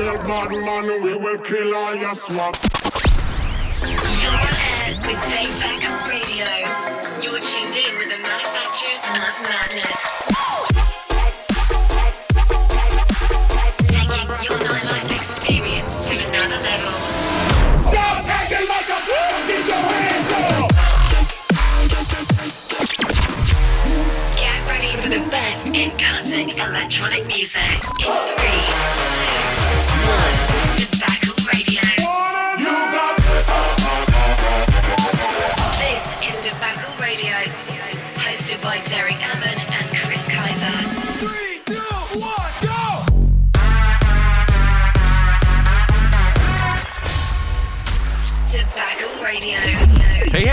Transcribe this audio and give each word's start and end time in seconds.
real 0.00 0.16
bad 0.24 0.50
man, 0.50 1.02
we 1.02 1.14
will 1.14 1.38
kill 1.38 1.74
all 1.74 1.94
your 1.94 2.14
swap. 2.14 2.56
You're 4.22 4.32
on 4.32 4.54
air 4.72 4.96
with 5.04 5.20
Debacle 5.28 5.98
Radio. 6.08 6.48
You're 7.20 7.40
tuned 7.40 7.76
in 7.76 7.92
with 7.98 8.08
the 8.08 8.18
manufacturers 8.24 9.02
of 9.04 9.36
madness. 9.44 10.00
Taking 13.92 14.28
your 14.46 14.58
nightlife 14.64 15.10
experience 15.12 15.92
to 16.08 16.14
another 16.28 16.60
level. 16.64 16.94
Stop 17.90 18.24
acting 18.24 18.66
like 18.72 18.88
a 18.88 19.00
fool! 19.04 19.36
Get 19.48 19.64
your 19.68 19.84
hands 20.00 20.30
up! 20.32 20.70
Get 24.36 24.60
ready 24.66 24.92
for 25.02 25.10
the 25.10 25.22
best 25.28 25.66
in 25.68 25.90
cutting 25.90 26.48
electronic 26.50 27.26
music. 27.26 27.60
In 28.00 28.12
three, 28.38 28.64
two, 29.12 29.49
one. 30.10 30.49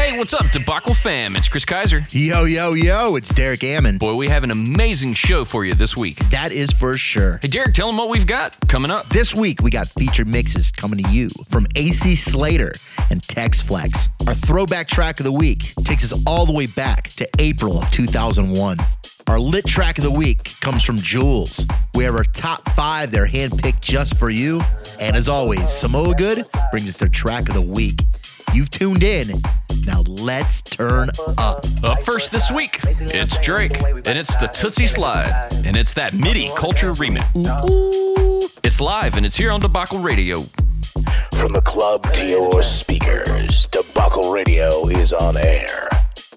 Hey, 0.08 0.18
what's 0.18 0.34
up, 0.34 0.50
Debacle 0.52 0.94
fam? 0.94 1.36
It's 1.36 1.50
Chris 1.50 1.66
Kaiser. 1.66 2.06
Yo, 2.12 2.46
yo, 2.46 2.76
yo, 2.76 3.18
it's 3.18 3.28
Derek 3.28 3.62
Ammon. 3.66 3.98
Boy, 3.98 4.16
we 4.16 4.30
have 4.30 4.46
an 4.46 4.52
amazing 4.52 5.14
show 5.16 5.44
for 5.44 5.66
you 5.66 5.74
this 5.74 5.98
week. 5.98 6.16
That 6.30 6.54
is 6.54 6.72
for 6.72 6.94
sure. 6.94 7.40
Hey, 7.42 7.50
Derek, 7.50 7.74
tell 7.74 7.90
them 7.90 7.98
what 7.98 8.08
we've 8.08 8.26
got 8.26 8.56
coming 8.70 8.90
up. 8.90 9.06
This 9.10 9.36
week, 9.36 9.62
we 9.62 9.70
got 9.70 9.88
featured 9.88 10.30
mixes 10.30 10.72
coming 10.72 11.04
to 11.04 11.12
you 11.12 11.28
from 11.50 11.68
AC 11.76 12.16
Slater 12.16 12.72
and 13.10 13.22
Tex 13.22 13.62
Flex. 13.62 14.08
Our 14.26 14.34
throwback 14.34 14.88
track 14.88 15.20
of 15.20 15.26
the 15.26 15.32
week 15.34 15.74
takes 15.84 16.06
us 16.10 16.24
all 16.26 16.46
the 16.46 16.54
way 16.54 16.68
back 16.68 17.10
to 17.10 17.28
April 17.40 17.78
of 17.78 17.92
2001. 17.92 18.78
Our 19.28 19.40
lit 19.42 19.66
track 19.66 19.98
of 19.98 20.06
the 20.06 20.12
week 20.12 20.54
comes 20.62 20.84
from 20.84 20.96
Jules. 20.96 21.66
We 21.96 22.06
have 22.06 22.16
our 22.16 22.24
top 22.24 22.62
five 22.70 23.12
that 23.12 23.20
are 23.20 23.28
handpicked 23.28 23.82
just 23.82 24.16
for 24.16 24.30
you. 24.30 24.62
And 25.02 25.18
as 25.18 25.28
always, 25.28 25.70
Samoa 25.70 26.16
Good 26.16 26.46
brings 26.72 26.88
us 26.88 26.96
their 26.96 27.10
track 27.10 27.50
of 27.50 27.56
the 27.56 27.62
week. 27.62 28.00
You've 28.54 28.70
tuned 28.70 29.04
in. 29.04 29.42
Now 29.88 30.02
let's 30.06 30.62
turn 30.62 31.10
up. 31.38 31.66
Up 31.82 32.02
first 32.04 32.30
this 32.30 32.52
week, 32.52 32.82
it's 32.84 33.40
Drake, 33.40 33.82
and 33.82 34.18
it's 34.18 34.36
the 34.36 34.48
Tootsie 34.48 34.86
Slide, 34.86 35.50
and 35.66 35.78
it's 35.78 35.94
that 35.94 36.14
MIDI 36.14 36.50
Culture 36.58 36.92
remix. 36.94 37.24
It's 38.66 38.82
live, 38.82 39.16
and 39.16 39.26
it's 39.26 39.38
here 39.38 39.50
on 39.50 39.62
Debacle 39.62 40.00
Radio. 40.00 40.42
From 41.36 41.54
the 41.54 41.62
club 41.64 42.04
to 42.14 42.26
your 42.26 42.62
speakers, 42.62 43.68
Debacle 43.68 44.34
Radio 44.34 44.90
is 44.90 45.14
on 45.14 45.38
air. 45.38 45.88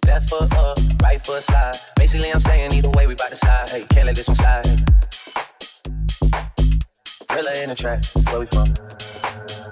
Left 0.06 0.30
foot 0.30 0.54
up, 0.54 0.78
right 1.02 1.20
foot 1.20 1.42
slide. 1.42 1.74
Basically, 1.96 2.30
I'm 2.32 2.40
saying 2.40 2.72
either 2.72 2.90
way, 2.90 3.08
we 3.08 3.16
bout 3.16 3.30
to 3.30 3.36
slide. 3.36 3.68
Hey, 3.68 3.84
can't 3.90 4.06
let 4.06 4.14
this 4.14 4.28
one 4.28 4.36
slide. 4.36 4.64
Thriller 7.28 7.52
in 7.62 7.68
the 7.68 7.76
track, 7.76 8.04
where 8.28 8.40
we 8.40 8.46
from? 8.46 8.72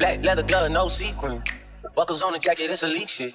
Black 0.01 0.25
leather 0.25 0.43
glove, 0.43 0.73
no 0.73 0.89
sequin. 0.89 1.45
Buckles 1.95 2.23
on 2.23 2.33
the 2.33 2.41
jacket, 2.41 2.71
it's 2.71 2.83
elite 2.83 3.09
shit. 3.09 3.35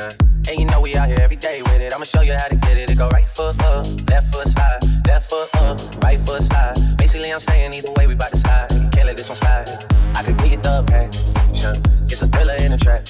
And 0.00 0.60
you 0.60 0.64
know 0.66 0.80
we 0.80 0.94
out 0.94 1.08
here 1.08 1.18
every 1.20 1.36
day 1.36 1.60
with 1.62 1.80
it. 1.80 1.92
I'ma 1.92 2.04
show 2.04 2.20
you 2.20 2.32
how 2.32 2.46
to 2.46 2.54
get 2.54 2.76
it. 2.76 2.88
It 2.88 2.96
go 2.96 3.08
right 3.08 3.26
foot 3.26 3.60
up, 3.64 3.84
left 4.08 4.32
foot 4.32 4.46
slide, 4.46 4.78
left 5.08 5.28
foot 5.28 5.48
up, 5.56 6.04
right 6.04 6.20
foot 6.20 6.42
slide. 6.42 6.76
Basically, 6.96 7.32
I'm 7.32 7.40
saying 7.40 7.74
either 7.74 7.90
way, 7.96 8.06
we 8.06 8.14
bout 8.14 8.30
to 8.30 8.36
slide. 8.36 8.68
Can't 8.92 9.06
let 9.06 9.16
this 9.16 9.28
one 9.28 9.38
slide. 9.38 9.68
I 10.14 10.22
could 10.22 10.38
get 10.38 10.62
the 10.62 10.84
passion. 10.86 11.82
It's 12.04 12.22
a 12.22 12.28
thriller 12.28 12.54
in 12.60 12.70
the 12.70 12.78
track. 12.78 13.06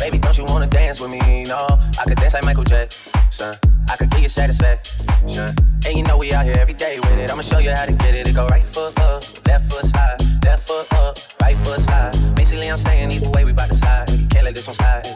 Baby, 0.00 0.18
don't 0.18 0.36
you 0.36 0.44
wanna 0.46 0.66
dance 0.66 1.00
with 1.00 1.12
me? 1.12 1.44
No, 1.44 1.64
I 1.70 2.04
could 2.08 2.18
dance 2.18 2.34
like 2.34 2.44
Michael 2.44 2.64
Jackson. 2.64 3.54
I 3.88 3.96
could 3.96 4.10
get 4.10 4.22
you 4.22 4.28
satisfaction. 4.28 5.54
And 5.86 5.94
you 5.94 6.02
know 6.02 6.18
we 6.18 6.32
out 6.32 6.44
here 6.44 6.56
every 6.58 6.74
day 6.74 6.98
with 6.98 7.18
it. 7.18 7.30
I'ma 7.30 7.42
show 7.42 7.58
you 7.58 7.70
how 7.70 7.86
to 7.86 7.92
get 7.92 8.16
it. 8.16 8.26
It 8.26 8.34
go 8.34 8.46
right 8.46 8.64
foot 8.64 8.98
up, 8.98 9.22
left 9.46 9.72
foot 9.72 9.86
slide, 9.86 10.18
left 10.44 10.66
foot 10.66 10.92
up, 10.94 11.18
right 11.40 11.56
foot 11.58 11.80
slide. 11.80 12.34
Basically, 12.34 12.66
I'm 12.66 12.78
saying 12.78 13.12
either 13.12 13.30
way, 13.30 13.44
we 13.44 13.52
bout 13.52 13.68
to 13.68 13.74
slide. 13.76 14.08
Can't 14.30 14.44
let 14.44 14.56
this 14.56 14.66
one 14.66 14.74
slide. 14.74 15.06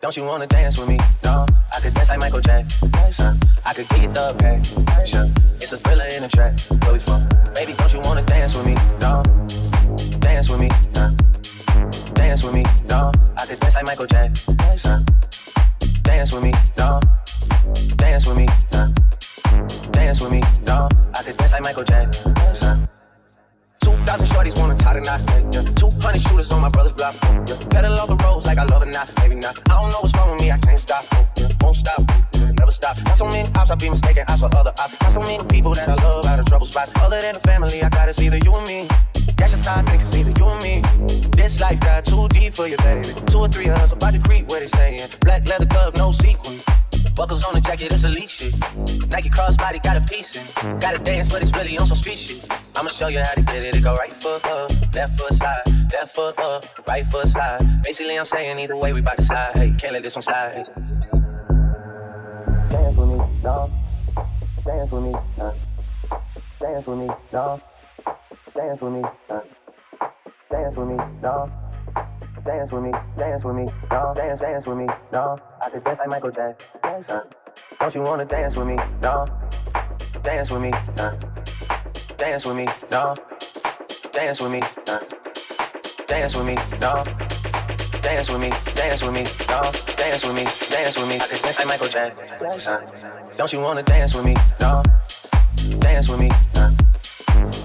Don't 0.00 0.16
you 0.16 0.22
wanna 0.22 0.46
dance 0.46 0.78
with 0.78 0.88
me? 0.88 0.96
No, 1.24 1.44
I 1.74 1.80
could 1.80 1.92
dance 1.92 2.08
like 2.08 2.20
Michael 2.20 2.40
Jackson. 2.40 3.36
I 3.66 3.74
could 3.74 3.88
get 3.88 4.14
the 4.14 4.32
passion. 4.86 5.34
It's 5.56 5.72
a 5.72 5.76
thriller 5.78 6.06
in 6.14 6.22
the 6.22 6.28
track. 6.28 6.54
Where 6.84 6.92
we 6.92 7.00
from? 7.00 7.26
Baby, 7.52 7.74
don't 7.76 7.92
you 7.92 8.00
wanna 8.04 8.22
dance 8.22 8.56
with 8.56 8.64
me? 8.64 8.76
No, 9.00 9.24
dance 10.20 10.48
with 10.50 10.60
me. 10.60 10.68
Nah. 10.94 11.10
Dance 12.14 12.44
with 12.44 12.54
me. 12.54 12.62
No, 12.88 13.10
I 13.38 13.46
could 13.46 13.58
dance 13.58 13.74
like 13.74 13.86
Michael 13.86 14.06
Jackson. 14.06 15.04
Dance 16.04 16.32
with 16.32 16.44
me. 16.44 16.52
No, 16.78 17.00
dance 17.96 18.24
with 18.28 18.36
me. 18.36 18.46
Nah. 18.72 18.86
Dance 19.90 20.22
with 20.22 20.30
me. 20.30 20.42
No, 20.64 20.88
I 21.16 21.22
could 21.24 21.36
dance 21.36 21.50
like 21.50 21.64
Michael 21.64 21.82
Jackson. 21.82 22.88
2,000 23.80 24.26
shorties 24.28 24.56
wanna 24.60 24.76
tie 24.78 24.94
the 24.94 25.00
knot. 25.00 25.77
200 26.00 26.20
shooters 26.20 26.52
on 26.52 26.60
my 26.62 26.68
brother's 26.68 26.92
block. 26.92 27.14
Yeah. 27.22 27.58
Pedal 27.70 27.98
all 27.98 28.06
the 28.06 28.16
roads 28.24 28.46
like 28.46 28.58
I 28.58 28.64
love 28.64 28.82
it 28.82 28.90
not, 28.90 29.12
maybe 29.18 29.34
not. 29.34 29.58
I 29.68 29.80
don't 29.80 29.90
know 29.90 30.00
what's 30.00 30.14
wrong 30.16 30.32
with 30.32 30.40
me, 30.40 30.50
I 30.50 30.58
can't 30.58 30.78
stop. 30.78 31.04
Yeah. 31.36 31.48
Won't 31.60 31.76
stop, 31.76 32.00
never 32.56 32.70
stop. 32.70 32.96
Got 33.04 33.16
so 33.16 33.26
many 33.26 33.48
ops, 33.54 33.70
I 33.70 33.74
be 33.74 33.90
mistaken 33.90 34.24
eyes 34.28 34.40
for 34.40 34.50
other 34.56 34.72
ops. 34.78 34.96
Got 34.98 35.12
so 35.12 35.20
many 35.20 35.44
people 35.48 35.74
that 35.74 35.88
I 35.88 35.94
love 36.02 36.26
out 36.26 36.38
of 36.38 36.46
trouble 36.46 36.66
spots. 36.66 36.92
Other 37.02 37.20
than 37.20 37.34
the 37.34 37.40
family, 37.40 37.82
I 37.82 37.88
got 37.88 38.08
it's 38.08 38.20
either 38.20 38.38
you 38.38 38.54
and 38.54 38.66
me. 38.66 38.88
That's 39.36 39.52
just 39.52 39.64
think 39.64 40.00
it's 40.00 40.14
either 40.14 40.32
you 40.38 40.46
and 40.46 40.62
me. 40.62 40.82
This 41.36 41.60
life 41.60 41.80
got 41.80 42.04
too 42.04 42.28
deep 42.28 42.54
for 42.54 42.66
you, 42.66 42.76
baby. 42.78 43.08
Two 43.26 43.38
or 43.38 43.48
three 43.48 43.68
of 43.68 43.78
us 43.78 43.92
about 43.92 44.14
to 44.14 44.20
creep 44.20 44.48
where 44.48 44.60
they 44.60 44.68
saying. 44.68 45.08
Black 45.20 45.48
leather 45.48 45.66
glove, 45.66 45.96
no 45.96 46.12
sequin. 46.12 46.58
Buckles 47.18 47.44
on 47.44 47.52
the 47.52 47.60
jacket, 47.60 47.90
it's 47.90 48.04
elite 48.04 48.30
shit. 48.30 48.54
Nike 49.10 49.28
crossbody 49.28 49.82
got 49.82 49.96
a 49.96 50.06
piece 50.06 50.36
in. 50.36 50.78
Gotta 50.78 51.02
dance, 51.02 51.28
but 51.28 51.42
it's 51.42 51.50
really 51.52 51.76
on 51.76 51.84
some 51.88 51.96
street 51.96 52.16
shit. 52.16 52.46
I'ma 52.76 52.88
show 52.90 53.08
you 53.08 53.18
how 53.18 53.32
to 53.32 53.42
get 53.42 53.64
it. 53.64 53.74
It 53.74 53.82
go 53.82 53.96
right 53.96 54.14
foot 54.14 54.44
up, 54.46 54.70
left 54.94 55.18
foot 55.18 55.32
slide, 55.32 55.62
left 55.92 56.14
foot 56.14 56.38
up, 56.38 56.64
right 56.86 57.04
foot 57.04 57.26
slide. 57.26 57.82
Basically, 57.82 58.16
I'm 58.16 58.24
saying 58.24 58.60
either 58.60 58.76
way, 58.76 58.92
we 58.92 59.00
bout 59.00 59.16
to 59.16 59.24
slide. 59.24 59.50
Hey, 59.56 59.72
can't 59.80 59.94
let 59.94 60.04
this 60.04 60.14
one 60.14 60.22
slide. 60.22 60.64
Dance 62.70 62.96
with 62.96 63.08
me, 63.08 63.16
no. 63.42 63.68
Dance 64.64 64.92
with 64.92 65.02
me, 65.02 65.12
no. 65.38 65.54
Dance 66.60 66.86
with 66.86 66.98
me, 67.00 67.10
no. 67.32 67.60
Dance 68.54 68.80
with 68.80 68.92
me, 68.92 69.02
no. 69.28 69.42
Dance 70.52 70.76
with 70.76 70.88
me, 70.88 70.96
no. 71.20 71.67
Dance 72.48 72.72
with 72.72 72.82
me, 72.82 72.92
dance 73.18 73.44
with 73.44 73.56
me, 73.56 73.64
no. 73.90 74.14
Dance, 74.16 74.40
dance 74.40 74.66
with 74.66 74.78
me, 74.78 74.86
no. 75.12 75.38
I 75.60 75.68
could 75.68 75.84
dance 75.84 75.98
like 75.98 76.08
Michael 76.08 76.30
Jackson. 76.30 77.20
Don't 77.78 77.94
you 77.94 78.00
wanna 78.00 78.24
dance 78.24 78.56
with 78.56 78.66
me, 78.66 78.76
no? 79.02 79.26
Dance 80.24 80.50
with 80.50 80.62
me, 80.62 80.70
no. 80.96 81.18
Dance 82.16 82.46
with 82.46 82.56
me, 82.56 82.66
no. 82.90 83.14
Dance 84.12 84.40
with 84.40 84.50
me, 84.50 84.60
no. 84.86 84.98
Dance 86.06 86.36
with 86.38 86.46
me, 86.46 86.54
no. 86.80 87.04
Dance 88.00 88.32
with 88.32 88.40
me, 88.40 88.50
dance 88.74 89.02
with 89.02 89.12
me, 89.12 89.24
no. 89.46 89.70
Dance 89.98 90.24
with 90.24 90.34
me, 90.34 90.44
dance 90.70 90.96
with 90.96 91.06
me. 91.06 91.16
I 91.16 91.26
could 91.28 91.42
dance 91.42 91.58
like 91.58 91.68
Michael 91.68 91.88
Jackson. 91.88 92.80
Don't 93.36 93.52
you 93.52 93.60
wanna 93.60 93.82
dance 93.82 94.16
with 94.16 94.24
me, 94.24 94.34
no? 94.58 94.82
Dance 95.80 96.08
with 96.08 96.18
me, 96.18 96.30
no. 96.54 96.70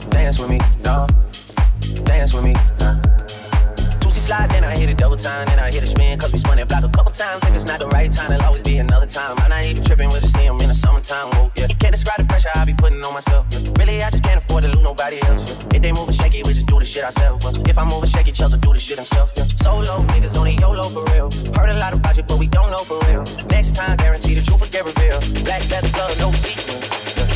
Dance 0.09 0.39
with 0.41 0.49
me, 0.49 0.59
no. 0.83 1.07
Dance 2.03 2.33
with 2.33 2.43
me, 2.43 2.53
slide, 4.33 4.49
then 4.51 4.63
I 4.63 4.75
hit 4.77 4.89
it 4.89 4.97
double 4.97 5.17
time, 5.17 5.45
then 5.47 5.59
I 5.59 5.71
hit 5.71 5.83
a 5.83 5.87
spin, 5.87 6.17
cause 6.19 6.31
we 6.31 6.39
spun 6.39 6.59
it 6.59 6.67
block 6.67 6.83
a 6.83 6.89
couple 6.89 7.11
times. 7.11 7.41
If 7.43 7.55
it's 7.55 7.65
not 7.65 7.79
the 7.79 7.87
right 7.87 8.11
time, 8.11 8.31
it'll 8.31 8.47
always 8.47 8.63
be 8.63 8.77
another 8.77 9.05
time. 9.05 9.35
I'm 9.37 9.49
not 9.49 9.65
even 9.65 9.83
tripping 9.83 10.09
with 10.09 10.21
the 10.21 10.27
see 10.27 10.45
in 10.45 10.57
the 10.57 10.73
summertime. 10.73 11.27
Whoa, 11.33 11.51
yeah. 11.57 11.67
Can't 11.81 11.93
describe 11.93 12.19
the 12.21 12.25
pressure 12.25 12.49
I 12.55 12.65
be 12.65 12.73
putting 12.73 13.03
on 13.03 13.13
myself. 13.13 13.45
Really, 13.77 14.01
I 14.01 14.09
just 14.09 14.23
can't 14.23 14.39
afford 14.43 14.63
to 14.63 14.69
lose 14.69 14.83
nobody 14.83 15.17
else. 15.27 15.43
If 15.75 15.81
they 15.81 15.91
moving 15.91 16.15
shaky, 16.15 16.41
we 16.45 16.53
just 16.53 16.65
do 16.65 16.79
the 16.79 16.85
shit 16.85 17.03
ourselves. 17.03 17.45
If 17.71 17.77
I'm 17.77 17.87
moving 17.87 18.09
shaky, 18.09 18.31
Chelsea 18.31 18.57
do 18.57 18.73
the 18.73 18.79
shit 18.79 18.97
himself. 18.97 19.31
Yeah. 19.37 19.45
Solo 19.63 19.95
niggas 20.13 20.35
on 20.39 20.47
a 20.47 20.53
YOLO 20.61 20.89
for 20.95 21.03
real. 21.13 21.29
Heard 21.55 21.69
a 21.69 21.77
lot 21.77 21.93
about 21.93 22.17
you, 22.17 22.23
but 22.23 22.37
we 22.39 22.47
don't 22.47 22.71
know 22.71 22.83
for 22.89 22.99
real. 23.07 23.23
Next 23.49 23.75
time, 23.75 23.97
guarantee 23.97 24.35
the 24.35 24.41
truth 24.41 24.61
will 24.61 24.73
get 24.75 24.85
revealed. 24.85 25.23
Black 25.45 25.61
leather 25.69 25.91
glove, 25.91 26.17
no 26.19 26.31
sequins. 26.31 26.92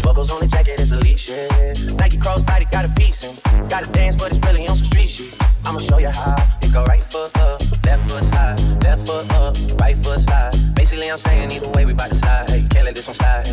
Buckles 0.08 0.32
on 0.32 0.40
the 0.40 0.48
jacket, 0.48 0.80
it's 0.80 0.92
elite 0.92 1.20
shit. 1.20 1.52
Nike 2.00 2.18
crossbody 2.18 2.72
got 2.72 2.86
a 2.86 2.90
piece 2.94 3.26
in. 3.26 3.36
Gotta 3.68 3.92
dance, 3.92 4.16
but 4.16 4.32
it's 4.32 4.40
really 4.48 4.66
on 4.66 4.78
some 4.78 4.86
street 4.86 5.10
shit. 5.10 5.36
I'ma 5.66 5.80
show 5.80 5.98
you 5.98 6.08
how 6.08 6.38
it 6.62 6.72
go 6.72 6.86
right 6.86 7.04
foot 7.04 7.38
up, 7.40 7.60
left 7.86 8.10
foot 8.10 8.24
slide, 8.24 8.58
left 8.82 9.06
foot 9.06 9.30
up, 9.34 9.58
right 9.82 9.98
foot 9.98 10.20
slide. 10.20 10.54
Basically, 10.76 11.12
I'm 11.12 11.18
saying 11.18 11.52
either 11.52 11.68
way, 11.72 11.84
we 11.84 11.92
bout 11.92 12.08
to 12.08 12.16
slide. 12.16 12.50
Hey, 12.50 12.66
can't 12.70 12.86
let 12.86 12.96
this 12.96 13.06
one 13.06 13.16
slide. 13.16 13.48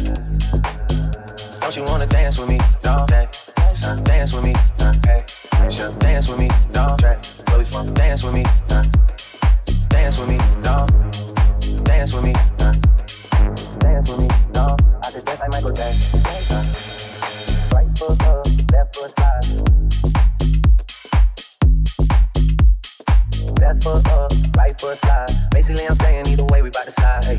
Don't 1.61 1.77
you 1.77 1.83
wanna 1.91 2.06
dance 2.06 2.39
with 2.39 2.49
me? 2.49 2.61
No, 2.85 3.03
okay. 3.03 3.27
Son, 3.73 4.05
dance 4.05 4.33
with 4.33 4.45
me. 4.45 4.55
Okay. 4.81 5.25
Sure, 5.69 5.91
dance 5.99 6.29
with 6.31 6.39
me. 6.39 6.49
No, 6.73 6.95
okay. 6.95 7.19
Where 7.49 7.59
we 7.59 7.65
from? 7.65 7.93
Dance 7.95 8.23
with 8.23 8.33
me. 8.33 8.45
Uh, 8.71 8.85
dance 9.89 10.21
with 10.21 10.29
me. 10.29 10.39
No. 10.62 10.87
Dance 11.83 12.15
with 12.15 12.23
me. 12.23 12.33
Uh, 12.61 12.75
dance 13.81 14.09
with 14.09 14.21
me. 14.21 14.34
Right 15.52 15.62
foot 17.99 18.20
up, 18.23 18.46
left 18.73 18.94
foot. 18.94 19.12
Left 23.61 23.82
foot 23.82 24.08
up, 24.08 24.32
right 24.56 24.81
foot. 24.81 24.99
Basically, 25.50 25.87
I'm 25.87 25.99
saying 26.00 26.26
either 26.29 26.44
way, 26.44 26.62
we 26.62 26.70
bout 26.70 26.87
to 26.87 26.93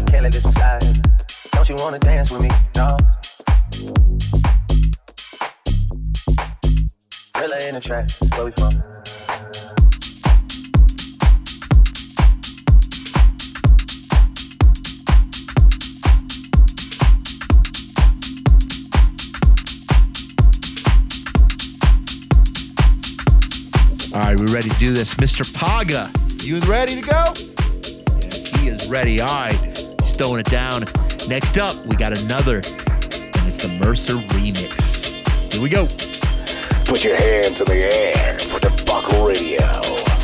can't 0.05 0.23
let 0.23 0.31
this 0.31 0.43
one 0.43 0.53
slide. 0.53 0.83
Don't 1.51 1.69
you 1.69 1.75
wanna 1.79 1.99
dance 1.99 2.31
with 2.31 2.41
me? 2.41 2.49
No. 2.75 2.97
In 7.67 7.73
the 7.73 7.81
where 8.35 8.45
we 8.45 8.51
from? 8.51 9.24
All 24.15 24.21
right, 24.21 24.39
we 24.39 24.45
ready 24.45 24.69
to 24.69 24.79
do 24.79 24.93
this. 24.93 25.15
Mr. 25.15 25.43
Paga, 25.53 26.09
you 26.41 26.61
ready 26.61 26.95
to 26.95 27.01
go? 27.01 27.33
Yes, 28.21 28.47
he 28.47 28.69
is 28.69 28.87
ready. 28.87 29.19
All 29.19 29.27
right, 29.27 29.59
he's 30.01 30.13
throwing 30.13 30.39
it 30.39 30.45
down. 30.45 30.85
Next 31.27 31.57
up, 31.57 31.75
we 31.85 31.97
got 31.97 32.17
another, 32.17 32.55
and 32.55 33.45
it's 33.45 33.57
the 33.57 33.77
Mercer 33.77 34.13
remix. 34.13 35.51
Here 35.51 35.61
we 35.61 35.67
go. 35.67 35.87
Put 36.85 37.03
your 37.03 37.17
hands 37.17 37.59
in 37.59 37.67
the 37.67 37.93
air 37.93 38.39
for 38.39 38.61
Debacle 38.61 39.27
Radio. 39.27 40.14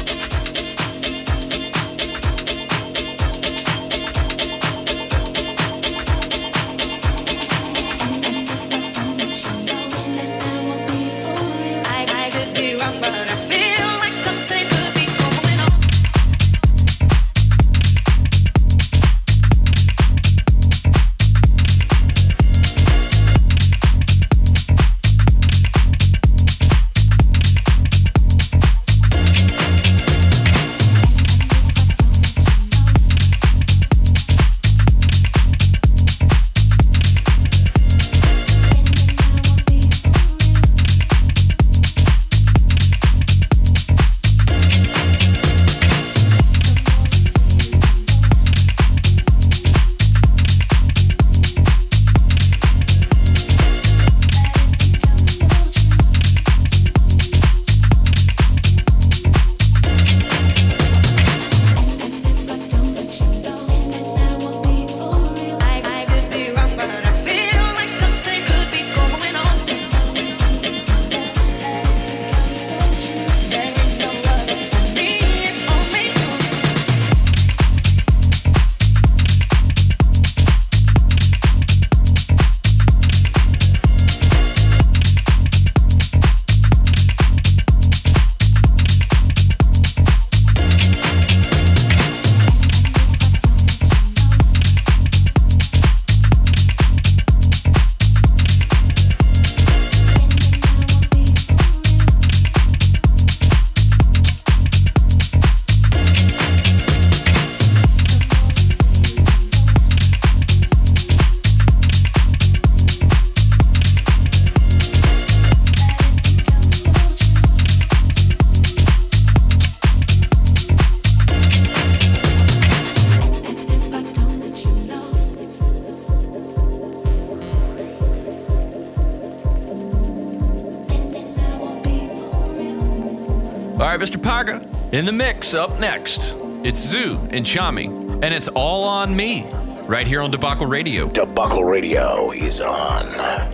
In 134.91 135.05
the 135.05 135.11
mix, 135.13 135.53
up 135.53 135.79
next, 135.79 136.35
it's 136.65 136.77
Zoo 136.77 137.17
and 137.31 137.45
Chami, 137.45 137.85
and 138.21 138.33
it's 138.33 138.49
all 138.49 138.83
on 138.83 139.15
me, 139.15 139.49
right 139.83 140.05
here 140.05 140.21
on 140.21 140.31
Debacle 140.31 140.65
Radio. 140.67 141.07
Debacle 141.07 141.63
Radio 141.63 142.31
is 142.31 142.59
on. 142.59 143.50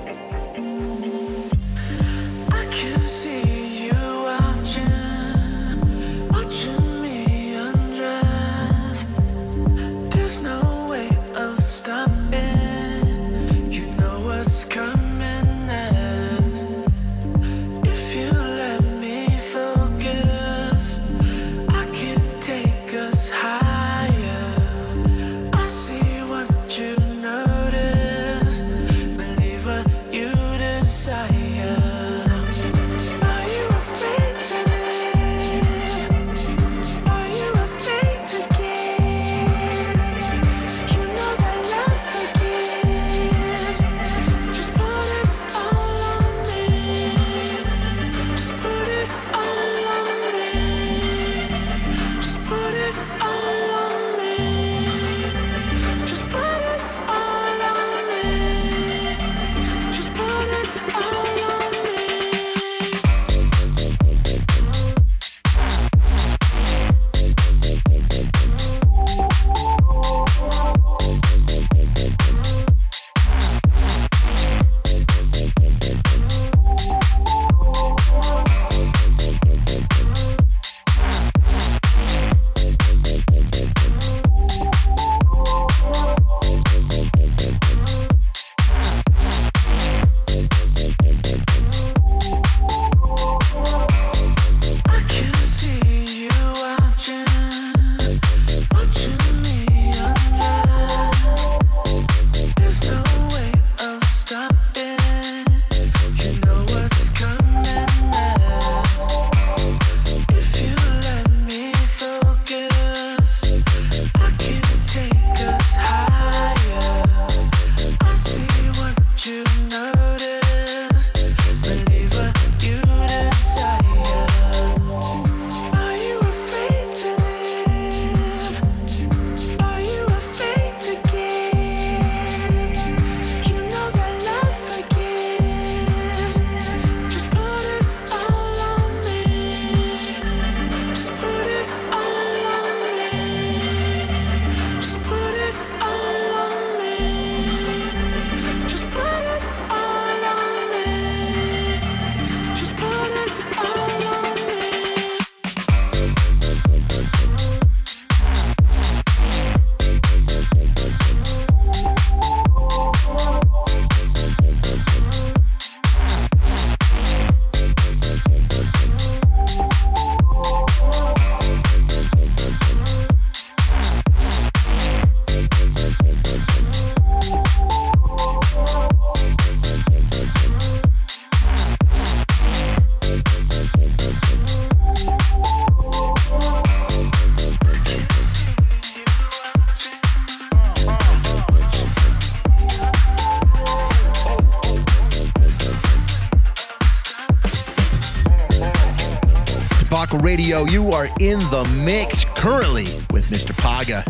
Radio. 200.47 200.63
You 200.63 200.91
are 200.93 201.09
in 201.19 201.39
the 201.39 201.65
mix 201.83 202.23
currently 202.23 202.85
with 203.11 203.27
Mr. 203.27 203.51
Paga. 203.57 204.05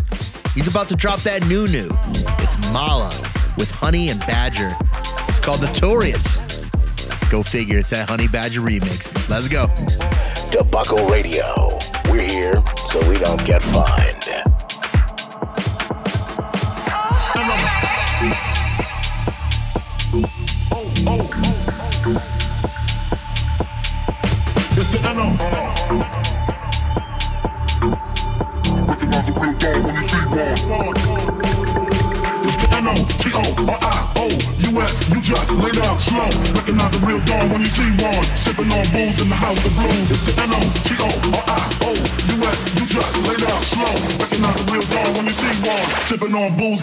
He's 0.54 0.68
about 0.68 0.88
to 0.90 0.96
drop 0.96 1.22
that 1.22 1.44
new 1.48 1.68
new. 1.68 1.90
It's 2.44 2.56
Malaa 2.72 3.10
with 3.58 3.72
Honey 3.72 4.10
and 4.10 4.20
Badger. 4.20 4.78
It's 5.30 5.40
called 5.40 5.64
Notorious. 5.64 6.38
Go 7.32 7.42
figure, 7.42 7.80
it's 7.80 7.90
that 7.90 8.08
Honey 8.08 8.28
Badger 8.28 8.62
remix. 8.62 9.16
Let's 9.28 9.48
go. 9.48 9.66
Debacle 10.52 11.08
Radio. 11.08 11.80
We're 12.08 12.22
here 12.22 12.64
so 12.86 13.00
we 13.10 13.18
don't 13.18 13.44
get 13.44 13.64
fined. 13.64 14.07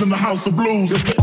In 0.02 0.08
the 0.08 0.16
house 0.16 0.46
of 0.46 0.56
blues. 0.56 1.13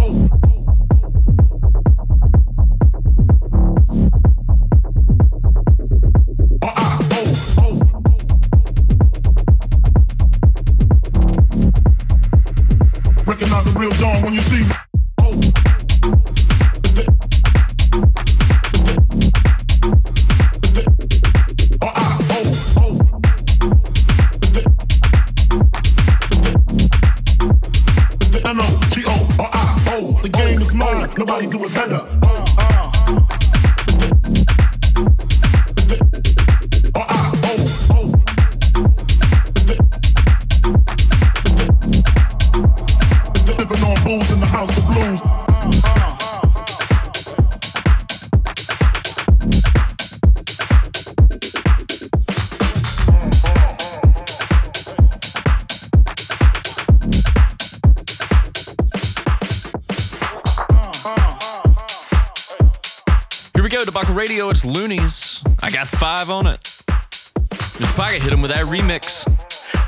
Loonies. 64.64 65.42
I 65.62 65.70
got 65.70 65.88
five 65.88 66.30
on 66.30 66.48
it. 66.48 66.60
Mr. 66.60 67.96
Pocket 67.96 68.22
hit 68.22 68.32
him 68.32 68.42
with 68.42 68.52
that 68.52 68.66
remix. 68.66 69.24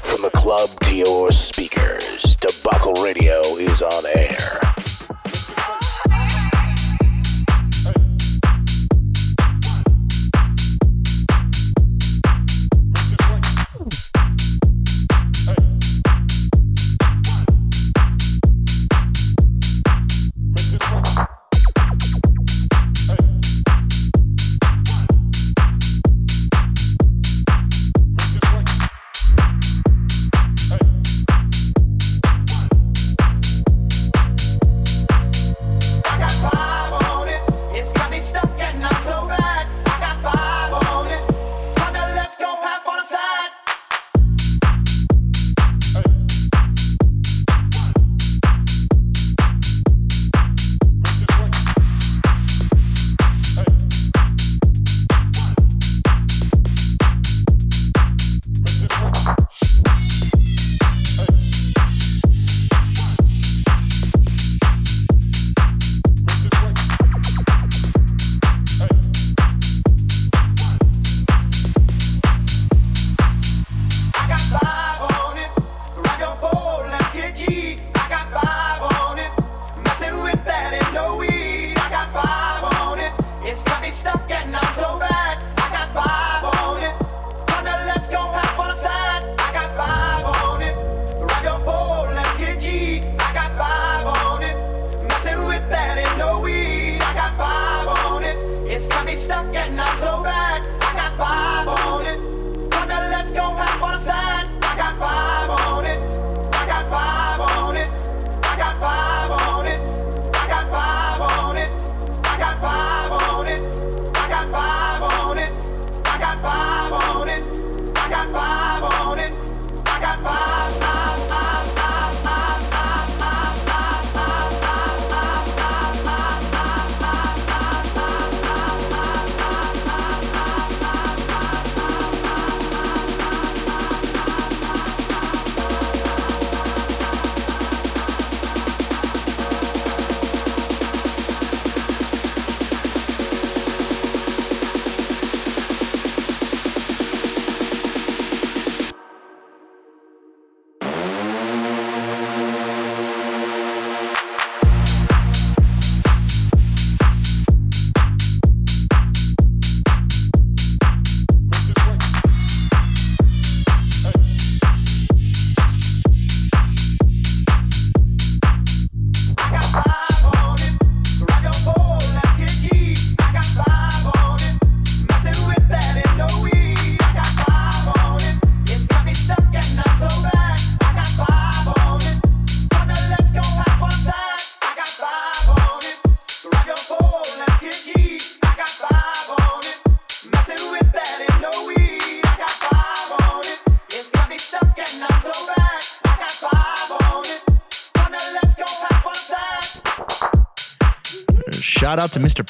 From 0.02 0.22
the 0.22 0.32
club 0.32 0.70
to 0.82 0.96
your 0.96 1.32
speakers, 1.32 2.36
Debacle 2.38 2.94
Radio 3.04 3.40
is 3.58 3.82
on 3.82 4.04
air. 4.16 4.33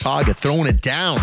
Out 0.05 0.25
to 0.25 0.31
Mr. 0.31 0.33
Paga 0.33 0.33
throwing 0.33 0.67
it 0.67 0.81
down. 0.81 1.19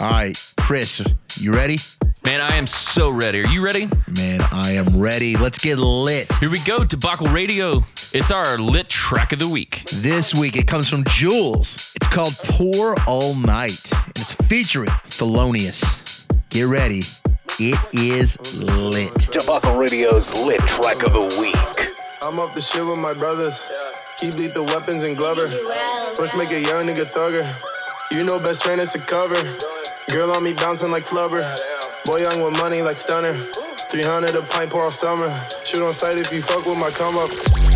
All 0.00 0.10
right, 0.10 0.54
Chris, 0.58 1.02
you 1.38 1.52
ready? 1.52 1.78
Man, 2.24 2.40
I 2.40 2.56
am 2.56 2.66
so 2.66 3.10
ready. 3.10 3.42
Are 3.42 3.48
you 3.48 3.64
ready? 3.64 3.88
Man, 4.16 4.40
I 4.50 4.72
am 4.72 4.98
ready. 4.98 5.36
Let's 5.36 5.58
get 5.58 5.78
lit. 5.78 6.32
Here 6.36 6.50
we 6.50 6.58
go, 6.60 6.84
Debacle 6.84 7.28
Radio. 7.28 7.84
It's 8.12 8.30
our 8.30 8.58
lit 8.58 8.88
track 8.88 9.32
of 9.32 9.38
the 9.38 9.48
week. 9.48 9.84
This 9.92 10.34
week 10.34 10.56
it 10.56 10.66
comes 10.66 10.88
from 10.88 11.04
Jules. 11.04 11.92
It's 11.96 12.08
called 12.08 12.34
Pour 12.44 12.96
All 13.06 13.34
Night. 13.34 13.92
And 13.92 14.16
it's 14.16 14.32
featuring 14.32 14.90
Thelonious. 15.04 16.26
Get 16.48 16.64
ready. 16.64 17.02
It 17.58 17.78
is 17.92 18.38
lit. 18.62 19.14
Debacle 19.30 19.76
Radio's 19.76 20.34
lit 20.34 20.60
track 20.60 21.04
of 21.04 21.12
the 21.12 21.36
week. 21.40 21.92
I'm 22.22 22.38
up 22.38 22.54
the 22.54 22.60
shit 22.60 22.84
with 22.84 22.98
my 22.98 23.12
brothers. 23.12 23.60
Keep 24.18 24.34
lethal 24.34 24.64
weapons 24.66 25.02
and 25.02 25.16
Glover. 25.16 25.48
First 26.14 26.36
make 26.36 26.50
a 26.52 26.60
young 26.60 26.86
nigga 26.86 27.04
thugger. 27.04 27.44
You 28.12 28.22
know 28.22 28.38
best 28.38 28.62
friend 28.62 28.80
is 28.80 28.94
a 28.94 29.00
cover. 29.00 29.34
Girl 30.10 30.30
on 30.30 30.44
me 30.44 30.54
bouncing 30.54 30.92
like 30.92 31.04
flubber. 31.04 31.42
Boy 32.04 32.18
young 32.18 32.40
with 32.42 32.56
money 32.58 32.80
like 32.80 32.96
stunner. 32.96 33.34
300 33.90 34.34
a 34.36 34.42
pint 34.42 34.70
pour 34.70 34.82
all 34.82 34.92
summer. 34.92 35.28
Shoot 35.64 35.82
on 35.82 35.92
sight 35.92 36.14
if 36.16 36.32
you 36.32 36.42
fuck 36.42 36.64
with 36.64 36.78
my 36.78 36.90
come 36.90 37.18
up. 37.18 37.30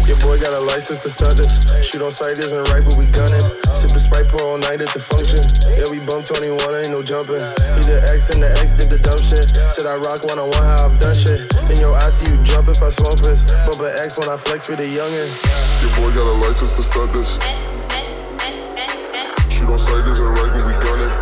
Your 0.06 0.16
boy 0.20 0.40
got 0.40 0.52
a 0.52 0.60
license 0.60 1.02
to 1.02 1.10
stun 1.10 1.36
this. 1.36 1.58
Shoot 1.84 2.02
on 2.02 2.12
sight 2.12 2.38
isn't 2.38 2.68
right, 2.70 2.84
but 2.84 2.96
we 2.96 3.06
gunning. 3.06 3.42
Sip 3.74 3.90
a 3.90 4.00
sprite 4.00 4.26
pour 4.28 4.42
all 4.42 4.58
night 4.58 4.80
at 4.80 4.88
the 4.94 5.00
function. 5.00 5.42
Yeah, 5.74 5.90
we 5.90 5.98
bump 6.06 6.24
21, 6.24 6.58
ain't 6.74 6.90
no 6.90 7.02
jumping. 7.02 7.42
Feed 7.74 7.86
the 7.90 8.00
X 8.14 8.30
and 8.30 8.42
the 8.42 8.50
X 8.62 8.74
did 8.74 8.90
the 8.90 8.98
dumb 8.98 9.18
shit. 9.18 9.50
Said 9.74 9.86
I 9.86 9.96
rock 9.96 10.24
one 10.24 10.38
on 10.38 10.48
one, 10.50 10.62
how 10.62 10.86
I've 10.86 11.00
done 11.00 11.16
shit. 11.16 11.47
In 11.70 11.76
your 11.78 11.94
eyes, 11.94 12.18
see 12.18 12.32
you 12.32 12.38
jump 12.44 12.68
if 12.68 12.82
I 12.82 12.88
smoke 12.88 13.18
this. 13.20 13.44
Bump 13.66 13.80
an 13.80 13.92
X 14.02 14.18
when 14.18 14.28
I 14.28 14.36
flex 14.38 14.64
for 14.66 14.76
the 14.76 14.84
youngin'. 14.84 15.28
Your 15.82 15.90
boy 15.96 16.10
got 16.14 16.26
a 16.26 16.36
license 16.40 16.76
to 16.76 16.82
start 16.82 17.12
this. 17.12 17.38
Shoot 19.52 19.68
on 19.68 19.78
sight 19.78 20.06
isn't 20.08 20.26
right, 20.26 20.52
but 20.54 20.64
we 20.64 20.72
gun 20.80 21.00
it. 21.04 21.12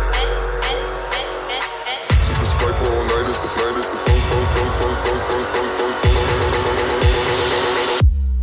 Super 2.23 2.45
spike 2.45 2.81
all 2.81 3.03
night 3.11 3.27
is 3.29 3.37
the 3.43 3.47
flight 3.47 3.77
is 3.77 3.87
the 3.87 3.97
funk, 3.97 4.23
funk, 4.31 4.47
funk, 4.55 4.71
funk, 4.79 4.97
funk, 5.03 5.21
funk, 5.27 5.47
funk, 5.53 5.69
funk, 5.75 5.97
funk. 5.97 6.17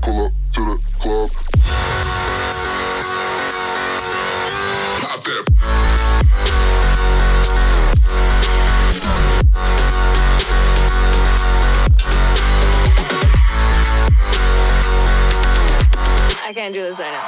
Pull 0.02 0.18
up 0.26 0.32
to 0.52 0.60
the 0.60 0.76
club. 1.00 1.30
Pop 1.32 1.43
can't 16.54 16.72
do 16.72 16.82
this 16.82 16.98
right 17.00 17.10
now. 17.10 17.24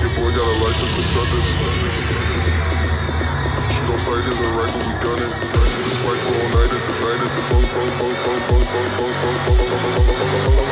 Your 0.00 0.08
boy 0.16 0.32
got 0.34 0.48
a 0.48 0.64
license 0.64 0.96
to 0.96 1.02
start 1.02 1.28
this. 1.28 1.50
Shoot 3.74 3.90
on 3.90 3.98
sight 3.98 4.24
isn't 4.32 4.56
right, 4.56 4.72
but 4.72 4.82
we 4.86 4.92
gun 5.04 5.20
it. 5.20 5.32
Super 5.68 5.90
spike 5.90 6.20
for 6.24 6.32
all 6.32 6.48
night 6.48 6.72
at 6.72 6.80
the 6.80 6.94
flight 6.96 7.20
at 7.20 7.28
the 7.28 7.42
funk, 7.50 7.66
funk, 7.66 7.90
funk, 7.90 8.16
funk, 8.24 8.40
funk, 8.48 8.64
funk, 8.64 8.88
funk, 8.88 9.04
funk, 9.04 9.18
funk, 9.20 9.60
funk, 9.60 10.00
funk, 10.00 10.56
funk, 10.56 10.69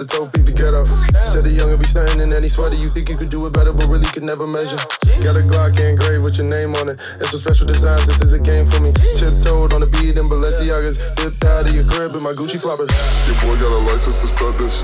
To 0.00 0.06
toe, 0.06 0.32
peep 0.32 0.46
to 0.46 0.52
get 0.56 0.72
up. 0.72 0.88
Said 1.28 1.44
the 1.44 1.52
young 1.52 1.68
and 1.68 1.78
be 1.78 1.84
stunting 1.84 2.24
in 2.24 2.32
any 2.32 2.48
sweater. 2.48 2.74
You 2.74 2.88
think 2.88 3.10
you 3.10 3.18
could 3.18 3.28
do 3.28 3.44
it 3.44 3.52
better, 3.52 3.70
but 3.70 3.84
really 3.84 4.08
could 4.08 4.22
never 4.22 4.46
measure. 4.46 4.80
Got 5.20 5.36
a 5.36 5.44
Glock 5.44 5.76
engraved 5.76 6.24
with 6.24 6.40
your 6.40 6.48
name 6.48 6.72
on 6.80 6.88
it. 6.88 6.96
It's 7.20 7.34
a 7.34 7.38
special 7.38 7.66
design, 7.66 8.00
this 8.08 8.22
is 8.22 8.32
a 8.32 8.38
game 8.38 8.64
for 8.64 8.80
me. 8.80 8.96
Tiptoed 9.12 9.74
on 9.76 9.84
the 9.84 9.90
beat 10.00 10.16
in 10.16 10.24
Balenciagas. 10.24 10.96
Dipped 11.20 11.44
out 11.44 11.68
of 11.68 11.74
your 11.76 11.84
crib 11.84 12.16
in 12.16 12.22
my 12.22 12.32
Gucci 12.32 12.56
floppers. 12.56 12.88
Your 13.28 13.36
boy 13.44 13.60
got 13.60 13.76
a 13.76 13.80
license 13.92 14.24
to 14.24 14.28
start 14.28 14.56
this. 14.56 14.80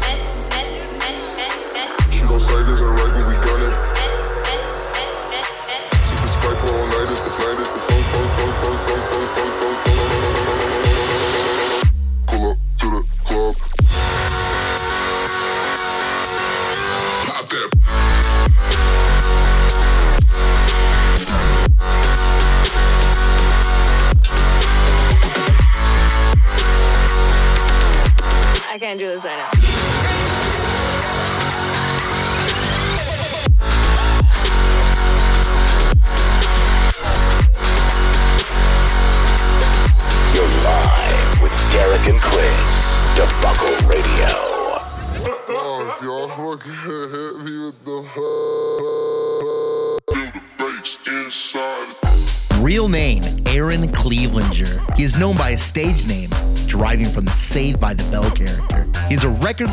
Shoot 2.12 2.28
on 2.28 2.36
sight 2.36 2.68
isn't 2.68 2.84
right, 2.84 3.12
but 3.16 3.24
we 3.24 3.35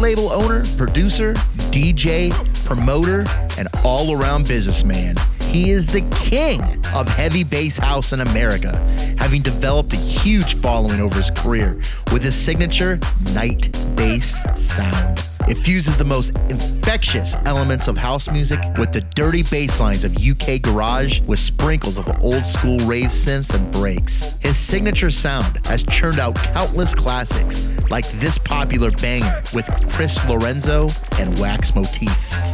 label 0.03 0.33
owner, 0.33 0.65
producer, 0.75 1.33
DJ, 1.71 2.33
promoter, 2.65 3.25
and 3.57 3.69
all 3.85 4.11
around 4.11 4.45
businessman. 4.45 5.15
He 5.43 5.69
is 5.69 5.87
the 5.87 6.01
king 6.13 6.61
of 6.93 7.07
heavy 7.07 7.45
bass 7.45 7.77
house 7.77 8.11
in 8.11 8.19
America, 8.19 8.77
having 9.17 9.41
developed 9.41 9.93
a 9.93 9.95
huge 9.95 10.55
following 10.55 10.99
over 10.99 11.15
his 11.15 11.31
career 11.31 11.79
with 12.11 12.21
his 12.21 12.35
signature 12.35 12.99
night 13.31 13.71
bass 13.95 14.43
sound. 14.61 15.23
It 15.47 15.57
fuses 15.57 15.97
the 15.97 16.03
most 16.03 16.31
infectious 16.49 17.33
elements 17.45 17.87
of 17.87 17.97
house 17.97 18.29
music 18.29 18.59
with 18.77 18.91
the 18.91 19.01
dirty 19.15 19.43
bass 19.43 19.79
lines 19.79 20.03
of 20.03 20.17
UK 20.17 20.61
garage 20.61 21.21
with 21.21 21.39
sprinkles 21.39 21.97
of 21.97 22.09
old 22.21 22.43
school 22.43 22.77
rave 22.79 23.07
synths 23.07 23.53
and 23.53 23.71
breaks. 23.71 24.37
His 24.41 24.57
signature 24.57 25.11
sound 25.11 25.65
has 25.65 25.81
churned 25.83 26.19
out 26.19 26.35
countless 26.35 26.93
classics 26.93 27.72
like 27.93 28.09
this 28.13 28.39
popular 28.39 28.89
banger 28.89 29.43
with 29.53 29.69
Chris 29.91 30.17
Lorenzo 30.27 30.89
and 31.19 31.37
Wax 31.37 31.75
Motif. 31.75 32.52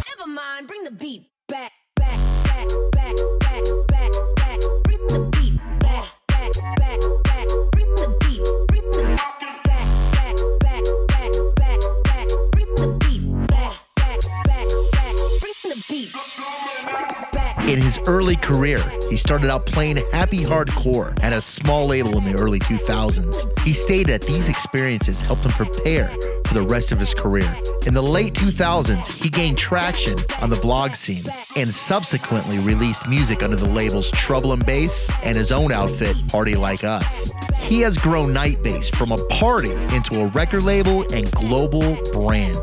Career, 18.50 18.84
he 19.12 19.16
started 19.16 19.52
out 19.52 19.64
playing 19.68 19.98
happy 20.12 20.44
hardcore 20.44 21.14
at 21.22 21.34
a 21.34 21.40
small 21.40 21.86
label 21.86 22.18
in 22.18 22.24
the 22.24 22.34
early 22.34 22.58
2000s. 22.58 23.60
He 23.60 23.74
stated 23.74 24.08
that 24.08 24.24
these 24.24 24.50
experiences 24.50 25.22
helped 25.22 25.46
him 25.46 25.52
prepare 25.52 26.08
for 26.48 26.56
the 26.56 26.64
rest 26.64 26.92
of 26.92 27.00
his 27.00 27.14
career. 27.14 27.56
In 27.86 27.94
the 27.94 28.02
late 28.02 28.34
2000s, 28.34 29.08
he 29.22 29.30
gained 29.30 29.60
traction 29.60 30.18
on 30.42 30.50
the 30.50 30.56
blog 30.56 30.96
scene 30.96 31.26
and 31.58 31.72
subsequently 31.72 32.58
released 32.58 33.08
music 33.08 33.44
under 33.44 33.56
the 33.56 33.68
labels 33.68 34.10
Trouble 34.12 34.54
and 34.54 34.66
Bass 34.66 35.12
and 35.24 35.38
his 35.38 35.52
own 35.52 35.72
outfit, 35.72 36.16
Party 36.30 36.56
Like 36.56 36.84
Us. 36.84 37.32
He 37.56 37.82
has 37.82 38.00
grown 38.00 38.34
Night 38.34 38.64
Bass 38.64 38.90
from 38.90 39.12
a 39.12 39.18
party 39.28 39.72
into 39.94 40.22
a 40.22 40.28
record 40.30 40.64
label 40.64 41.06
and 41.14 41.32
global 41.34 42.02
brand. 42.12 42.58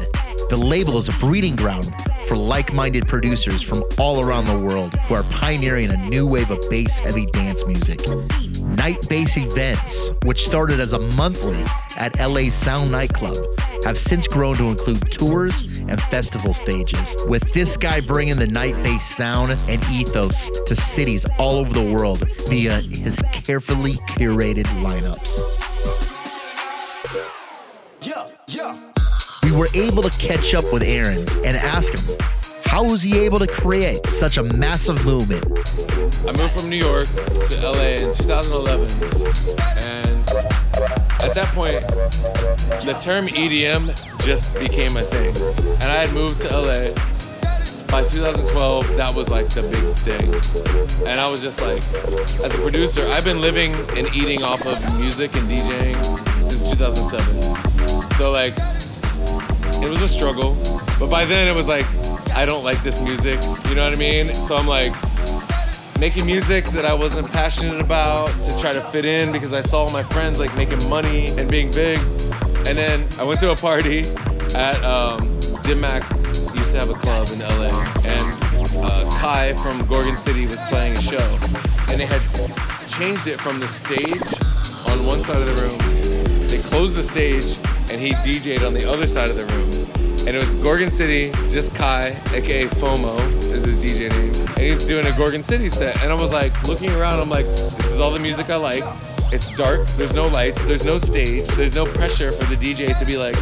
The 0.51 0.57
label 0.57 0.99
is 0.99 1.09
a 1.09 1.12
breeding 1.12 1.55
ground 1.55 1.88
for 2.27 2.37
like 2.37 2.73
minded 2.73 3.07
producers 3.07 3.62
from 3.62 3.83
all 3.99 4.21
around 4.21 4.47
the 4.47 4.59
world 4.59 4.95
who 5.01 5.15
are 5.15 5.23
pioneering 5.25 5.91
a 5.91 5.97
new 6.09 6.27
wave 6.27 6.51
of 6.51 6.59
bass 6.71 6.99
heavy 6.99 7.27
dance 7.27 7.67
music. 7.67 8.01
Night 8.77 9.09
Bass 9.09 9.37
events, 9.37 10.11
which 10.25 10.47
started 10.47 10.81
as 10.81 10.93
a 10.93 10.99
monthly 11.15 11.62
at 11.97 12.19
LA's 12.19 12.55
Sound 12.55 12.91
Nightclub, 12.91 13.37
have 13.85 13.97
since 13.97 14.27
grown 14.27 14.57
to 14.57 14.65
include 14.65 15.01
tours 15.11 15.62
and 15.89 16.01
festival 16.03 16.53
stages, 16.53 17.15
with 17.29 17.53
this 17.55 17.77
guy 17.77 18.01
bringing 18.01 18.37
the 18.37 18.47
night 18.47 18.75
bass 18.83 19.05
sound 19.05 19.53
and 19.69 19.83
ethos 19.91 20.51
to 20.67 20.75
cities 20.75 21.25
all 21.39 21.53
over 21.53 21.73
the 21.73 21.93
world 21.93 22.29
via 22.49 22.81
his 22.81 23.19
carefully 23.33 23.93
curated 24.11 24.67
lineups. 24.83 25.43
Yeah, 28.03 28.29
yeah. 28.49 28.93
We 29.47 29.53
were 29.53 29.69
able 29.75 30.03
to 30.03 30.11
catch 30.19 30.55
up 30.55 30.73
with 30.73 30.83
Aaron 30.83 31.21
and 31.45 31.57
ask 31.57 31.97
him 31.97 32.19
how 32.65 32.83
was 32.83 33.01
he 33.01 33.17
able 33.21 33.39
to 33.39 33.47
create 33.47 34.05
such 34.09 34.39
a 34.39 34.43
massive 34.43 35.05
movement? 35.05 35.47
I 36.27 36.33
moved 36.33 36.51
from 36.51 36.69
New 36.69 36.77
York 36.77 37.07
to 37.07 37.61
LA 37.63 38.03
in 38.03 38.13
2011, 38.13 38.91
and 39.79 40.29
at 41.23 41.33
that 41.33 41.49
point, 41.55 41.81
the 42.85 42.99
term 43.01 43.29
EDM 43.29 43.87
just 44.25 44.53
became 44.59 44.97
a 44.97 45.03
thing. 45.03 45.33
And 45.81 45.85
I 45.85 45.95
had 45.95 46.13
moved 46.13 46.41
to 46.41 46.49
LA. 46.49 46.93
By 47.87 48.03
2012, 48.03 48.97
that 48.97 49.15
was 49.15 49.31
like 49.31 49.49
the 49.51 49.63
big 49.63 49.95
thing. 49.99 51.07
And 51.07 51.21
I 51.21 51.29
was 51.29 51.41
just 51.41 51.61
like, 51.61 51.85
as 52.43 52.53
a 52.53 52.59
producer, 52.59 53.07
I've 53.11 53.25
been 53.25 53.41
living 53.41 53.75
and 53.97 54.13
eating 54.13 54.43
off 54.43 54.67
of 54.67 54.99
music 54.99 55.37
and 55.37 55.49
DJing 55.49 56.43
since 56.43 56.69
2007. 56.69 58.11
So, 58.17 58.33
like, 58.33 58.59
it 59.87 59.90
was 59.90 60.03
a 60.03 60.09
struggle. 60.09 60.55
But 60.99 61.11
by 61.11 61.25
then, 61.25 61.49
it 61.49 61.55
was 61.55 61.68
like, 61.68 61.87
I 62.35 62.44
don't 62.44 62.64
like 62.64 62.83
this 62.83 63.01
music. 63.01 63.40
You 63.68 63.75
know 63.75 63.85
what 63.85 63.92
I 63.92 63.96
mean? 63.96 64.35
So 64.35 64.57
I'm 64.57 64.66
like, 64.66 64.92
making 65.99 66.27
music 66.27 66.64
that 66.66 66.85
I 66.85 66.92
wasn't 66.92 67.31
passionate 67.33 67.81
about 67.81 68.31
to 68.42 68.61
try 68.61 68.72
to 68.72 68.81
fit 68.81 69.05
in 69.05 69.33
because 69.33 69.53
I 69.53 69.61
saw 69.61 69.90
my 69.90 70.03
friends 70.03 70.38
like 70.38 70.55
making 70.57 70.87
money 70.88 71.29
and 71.38 71.51
being 71.51 71.70
big. 71.70 71.99
And 72.66 72.77
then 72.77 73.07
I 73.18 73.22
went 73.22 73.40
to 73.40 73.53
a 73.53 73.57
party 73.57 74.01
at 74.55 74.83
um, 74.85 75.40
Jim 75.64 75.81
Mack 75.81 76.03
used 76.57 76.72
to 76.72 76.79
have 76.79 76.90
a 76.90 76.94
club 76.94 77.29
in 77.31 77.40
LA, 77.40 77.70
and 78.05 78.44
uh, 78.85 79.11
Kye 79.18 79.55
from 79.62 79.85
Gorgon 79.87 80.16
City 80.16 80.46
was 80.46 80.61
playing 80.68 80.96
a 80.96 81.01
show, 81.01 81.38
and 81.88 82.01
they 82.01 82.07
had 82.07 82.22
changed 82.88 83.27
it 83.27 83.40
from 83.40 83.61
the 83.61 83.68
stage 83.68 84.22
on 84.88 85.07
one 85.07 85.22
side 85.22 85.37
of 85.37 85.46
the 85.46 85.62
room. 85.62 86.49
They 86.49 86.59
closed 86.59 86.96
the 86.96 87.03
stage, 87.03 87.59
and 87.90 88.01
he 88.01 88.12
DJ'd 88.25 88.64
on 88.64 88.75
the 88.75 88.88
other 88.88 89.07
side 89.07 89.29
of 89.31 89.37
the 89.37 89.46
room. 89.46 89.76
And 90.27 90.35
it 90.35 90.39
was 90.39 90.57
Gorgon 90.57 90.91
City, 90.91 91.31
just 91.51 91.73
Kye, 91.77 92.09
aka 92.35 92.67
Foamo, 92.67 93.17
is 93.53 93.65
his 93.65 93.79
DJ 93.79 94.11
name. 94.11 94.35
And 94.49 94.59
he's 94.59 94.85
doing 94.85 95.07
a 95.07 95.17
Gorgon 95.17 95.45
City 95.45 95.69
set. 95.69 96.03
And 96.03 96.12
I 96.12 96.21
was 96.21 96.33
like, 96.33 96.61
looking 96.65 96.91
around, 96.91 97.21
I'm 97.21 97.31
like, 97.31 97.47
this 97.47 97.87
is 97.87 98.01
all 98.01 98.11
the 98.11 98.19
music 98.19 98.51
I 98.51 98.57
like. 98.57 98.83
It's 99.33 99.51
dark, 99.57 99.87
there's 99.97 100.15
no 100.15 100.27
lights, 100.29 100.65
there's 100.65 100.85
no 100.85 100.99
stage, 100.99 101.47
there's 101.51 101.75
no 101.75 101.85
pressure 101.85 102.31
for 102.31 102.45
the 102.45 102.57
DJ 102.57 102.97
to 102.97 103.05
be 103.05 103.17
like 103.17 103.35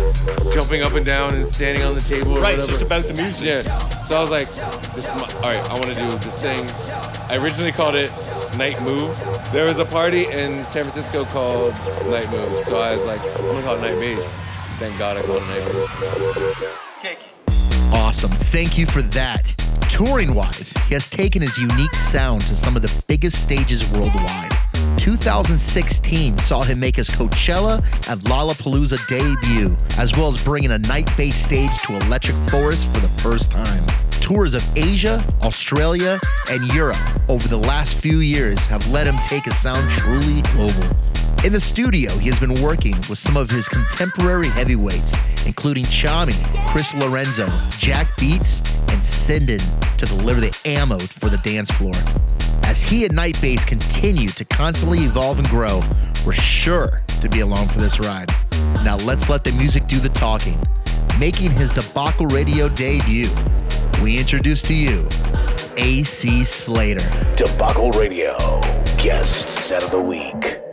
jumping 0.52 0.82
up 0.82 0.92
and 0.92 1.04
down 1.04 1.34
and 1.34 1.44
standing 1.44 1.84
on 1.84 1.94
the 1.94 2.00
table. 2.00 2.38
Or 2.38 2.42
Right, 2.42 2.58
it's 2.58 2.68
just 2.68 2.82
about 2.82 3.04
the 3.04 3.14
music. 3.14 3.46
Yeah. 3.46 3.62
So 4.04 4.16
I 4.16 4.20
was 4.20 4.30
like, 4.30 4.50
this 4.94 5.08
is 5.08 5.14
my, 5.14 5.28
all 5.36 5.52
right, 5.54 5.70
I 5.70 5.72
want 5.74 5.84
to 5.84 5.94
do 5.94 6.06
this 6.24 6.40
thing. 6.40 6.66
I 7.30 7.42
originally 7.42 7.72
called 7.72 7.94
it 7.94 8.10
Night 8.56 8.80
Moves. 8.82 9.38
There 9.52 9.66
was 9.66 9.78
a 9.78 9.84
party 9.84 10.24
in 10.26 10.64
San 10.64 10.84
Francisco 10.84 11.24
called 11.26 11.72
Night 12.08 12.30
Moves. 12.30 12.64
So 12.64 12.78
I 12.78 12.92
was 12.92 13.04
like, 13.06 13.20
I'm 13.20 13.42
going 13.42 13.56
to 13.56 13.62
call 13.62 13.76
it 13.76 13.80
Night 13.80 13.98
Bass. 13.98 14.40
Thank 14.78 14.98
God 14.98 15.16
I 15.16 15.22
called 15.22 15.42
it 15.42 15.46
Night 15.46 15.62
Bass. 15.72 17.24
Awesome. 17.92 18.30
Thank 18.30 18.76
you 18.76 18.86
for 18.86 19.02
that. 19.02 19.54
Touring 19.88 20.34
wise, 20.34 20.72
he 20.88 20.94
has 20.94 21.08
taken 21.08 21.40
his 21.40 21.56
unique 21.56 21.94
sound 21.94 22.42
to 22.42 22.56
some 22.56 22.74
of 22.74 22.82
the 22.82 22.92
biggest 23.06 23.40
stages 23.40 23.88
worldwide. 23.90 24.50
2016 24.98 26.38
saw 26.38 26.64
him 26.64 26.80
make 26.80 26.96
his 26.96 27.08
Coachella 27.08 27.76
and 28.10 28.20
Lollapalooza 28.22 29.06
debut, 29.06 29.76
as 29.96 30.16
well 30.16 30.26
as 30.26 30.42
bringing 30.42 30.72
a 30.72 30.78
night 30.78 31.08
based 31.16 31.44
stage 31.44 31.70
to 31.82 31.94
Electric 31.94 32.36
Forest 32.48 32.88
for 32.88 32.98
the 32.98 33.08
first 33.20 33.52
time. 33.52 33.84
Tours 34.20 34.54
of 34.54 34.64
Asia, 34.76 35.22
Australia, 35.42 36.18
and 36.50 36.66
Europe 36.72 36.98
over 37.28 37.46
the 37.46 37.58
last 37.58 37.94
few 37.96 38.18
years 38.18 38.58
have 38.66 38.88
let 38.88 39.06
him 39.06 39.16
take 39.18 39.44
his 39.44 39.56
sound 39.56 39.88
truly 39.90 40.42
global. 40.42 40.96
In 41.44 41.52
the 41.52 41.60
studio, 41.60 42.10
he 42.16 42.30
has 42.30 42.40
been 42.40 42.62
working 42.62 42.94
with 43.10 43.18
some 43.18 43.36
of 43.36 43.50
his 43.50 43.68
contemporary 43.68 44.48
heavyweights, 44.48 45.12
including 45.44 45.84
Chami, 45.84 46.34
Chris 46.68 46.94
Lorenzo, 46.94 47.46
Jack 47.76 48.08
Beats, 48.16 48.60
and 48.88 49.02
Sinden, 49.02 49.60
to 49.98 50.06
deliver 50.06 50.40
the 50.40 50.56
ammo 50.64 50.98
for 50.98 51.28
the 51.28 51.36
dance 51.36 51.70
floor. 51.72 51.92
As 52.62 52.82
he 52.82 53.04
and 53.04 53.14
Night 53.14 53.38
Bass 53.42 53.62
continue 53.66 54.30
to 54.30 54.44
constantly 54.46 55.00
evolve 55.00 55.38
and 55.38 55.46
grow, 55.48 55.82
we're 56.24 56.32
sure 56.32 57.02
to 57.20 57.28
be 57.28 57.40
along 57.40 57.68
for 57.68 57.78
this 57.78 58.00
ride. 58.00 58.30
Now 58.82 58.96
let's 58.96 59.28
let 59.28 59.44
the 59.44 59.52
music 59.52 59.86
do 59.86 59.98
the 60.00 60.08
talking. 60.08 60.58
Making 61.20 61.50
his 61.50 61.70
Debacle 61.74 62.24
Radio 62.24 62.70
debut, 62.70 63.28
we 64.02 64.18
introduce 64.18 64.62
to 64.62 64.74
you 64.74 65.06
AC 65.76 66.42
Slater. 66.44 67.34
Debacle 67.36 67.90
Radio, 67.90 68.34
guest 68.96 69.66
set 69.66 69.84
of 69.84 69.90
the 69.90 70.00
week. 70.00 70.63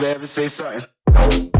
Never 0.00 0.14
ever 0.14 0.26
say 0.26 0.46
something. 0.48 1.59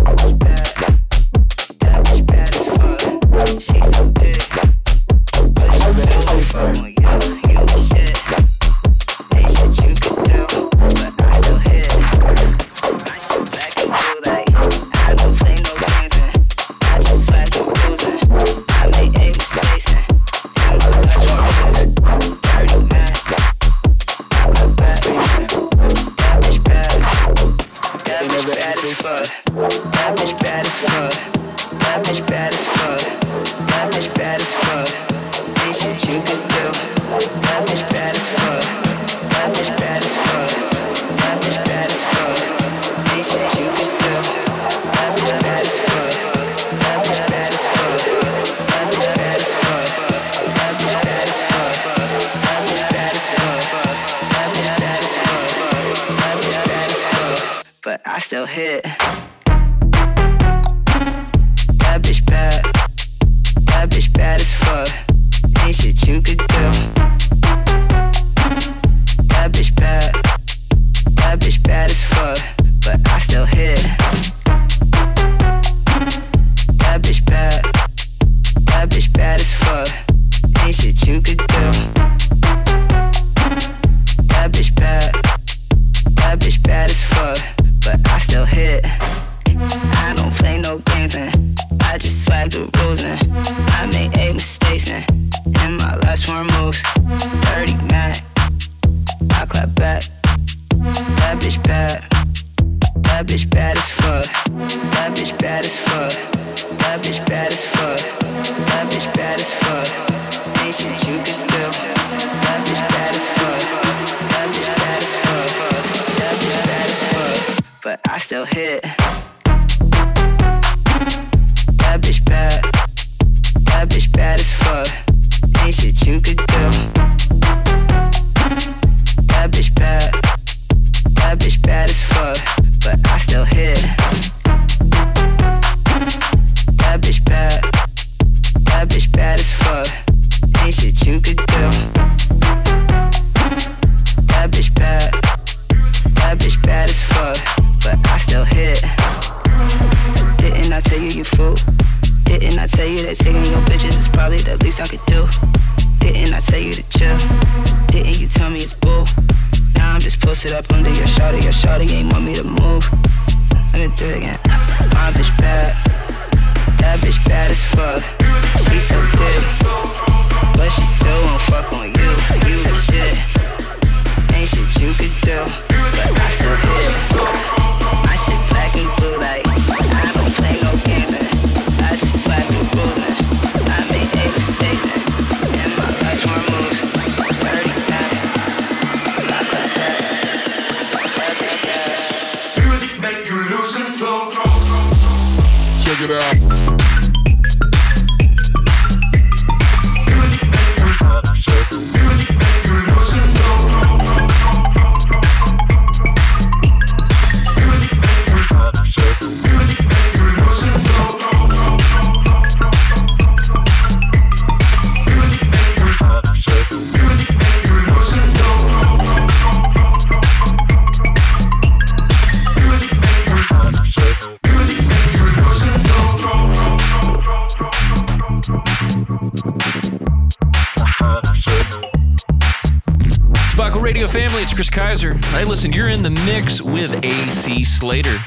radio 233.91 234.07
family. 234.07 234.43
It's 234.43 234.55
Chris 234.55 234.71
Kaiser. 234.71 235.15
Hey, 235.15 235.45
listen, 235.45 235.73
you're 235.73 235.89
in 235.89 236.05
the 236.05 236.11
mix 236.11 236.63
with 236.63 236.93
AC 237.05 237.65
Slater. 237.65 238.19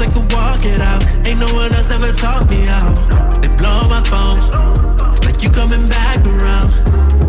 I 0.00 0.06
could 0.06 0.32
walk 0.32 0.64
it 0.64 0.80
out, 0.80 1.04
ain't 1.26 1.38
no 1.38 1.52
one 1.52 1.72
else 1.74 1.90
ever 1.90 2.10
taught 2.12 2.48
me 2.48 2.66
out. 2.68 2.96
They 3.42 3.48
blow 3.48 3.84
my 3.92 4.00
phone, 4.08 4.40
like 5.26 5.42
you 5.42 5.50
coming 5.50 5.86
back 5.88 6.24
around. 6.24 6.72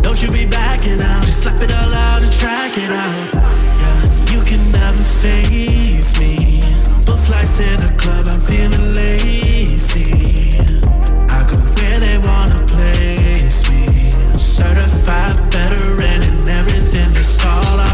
Don't 0.02 0.22
you 0.22 0.30
be 0.32 0.46
backing 0.46 1.02
out? 1.02 1.22
Just 1.24 1.42
slap 1.42 1.60
it 1.60 1.70
all 1.70 1.92
out 1.92 2.22
and 2.22 2.32
track 2.32 2.72
it 2.78 2.90
out. 2.90 3.34
Yeah, 3.82 4.32
you 4.32 4.40
can 4.40 4.72
never 4.72 5.04
face 5.20 6.18
me. 6.18 6.60
Book 7.04 7.18
flights 7.18 7.58
to 7.58 7.76
the 7.76 7.94
club, 7.98 8.26
I'm 8.28 8.40
feeling 8.40 8.94
lazy. 8.94 10.56
I 11.28 11.44
go 11.44 11.58
where 11.76 11.98
they 12.00 12.16
wanna 12.24 12.64
place 12.66 13.68
me. 13.68 14.10
Certified 14.40 15.36
veteran 15.52 16.22
and 16.24 16.48
everything, 16.48 17.12
that's 17.12 17.44
all 17.44 17.80
I 17.80 17.91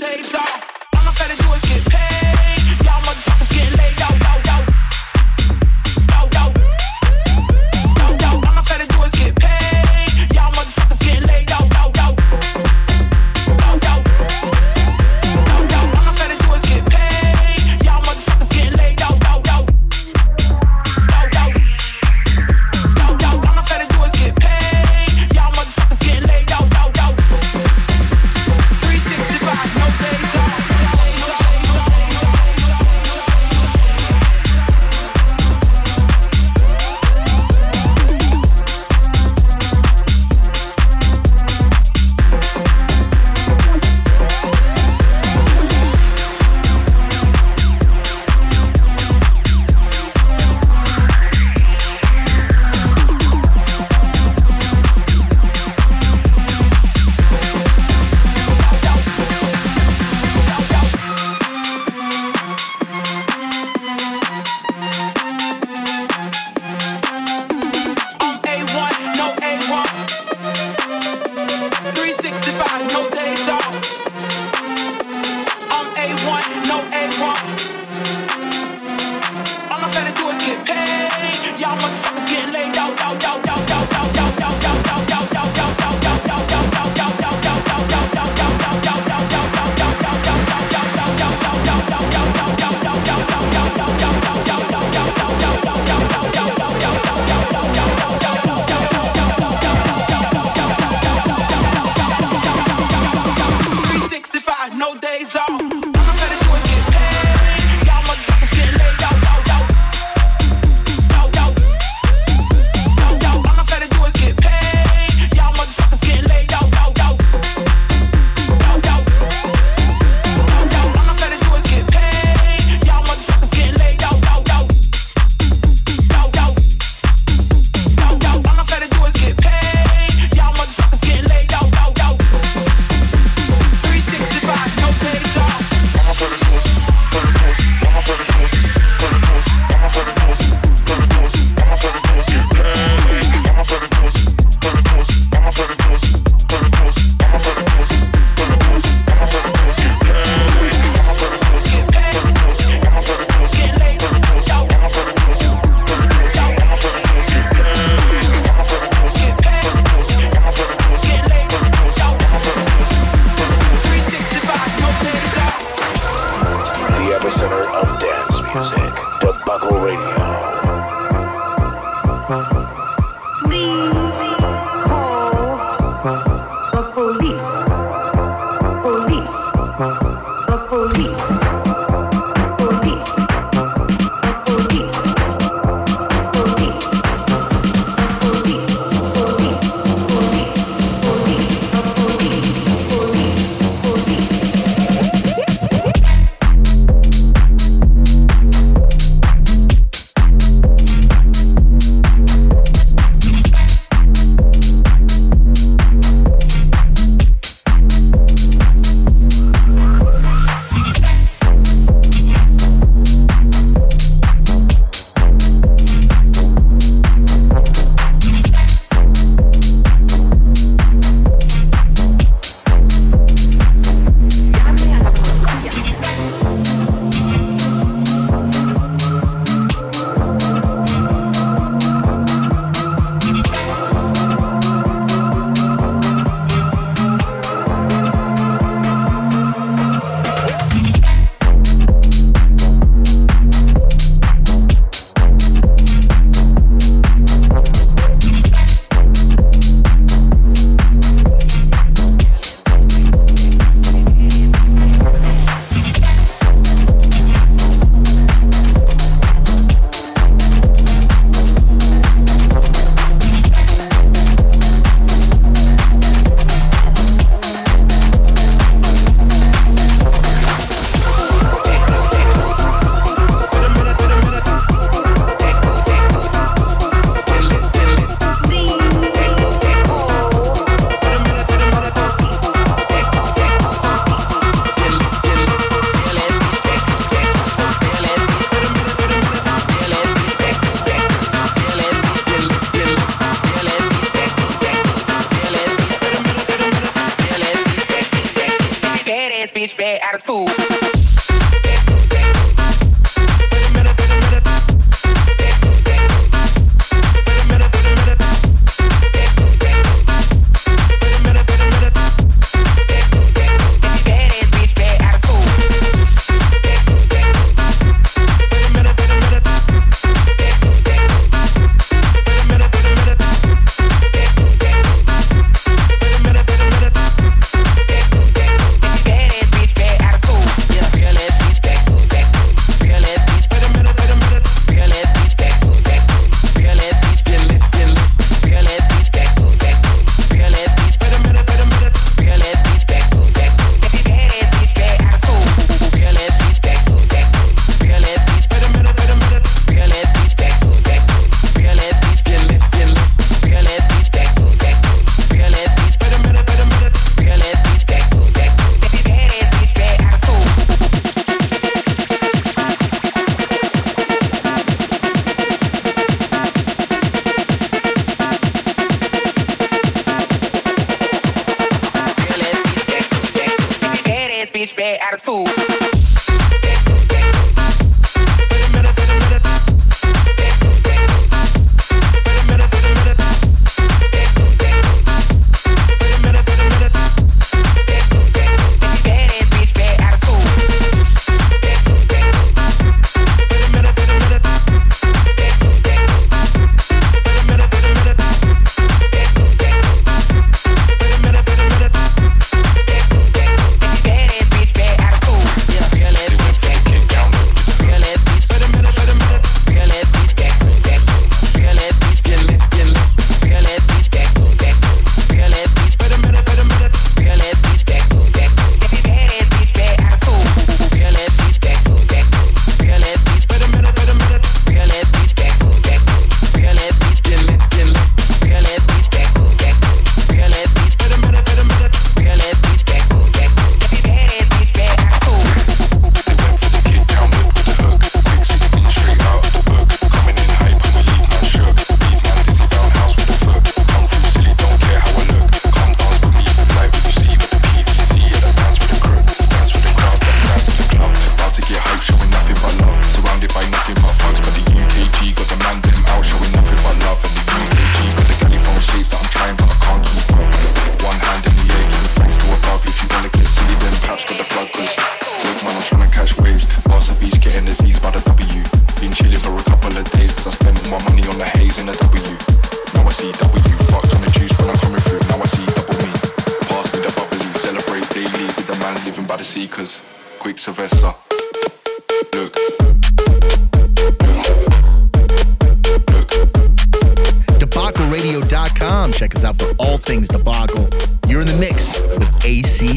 days 0.00 0.34
off. 0.34 0.65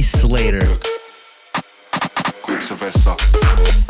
Slater. 0.02 0.80
Quick 2.42 2.62
Sylvester. 2.62 3.89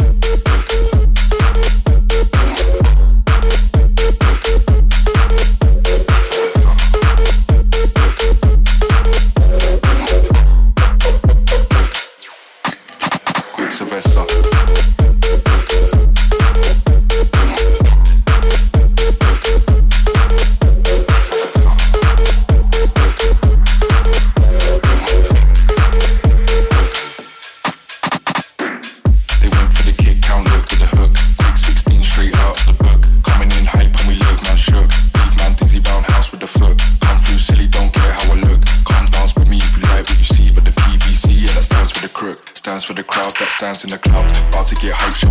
Get 44.82 44.93
hype, 44.93 45.28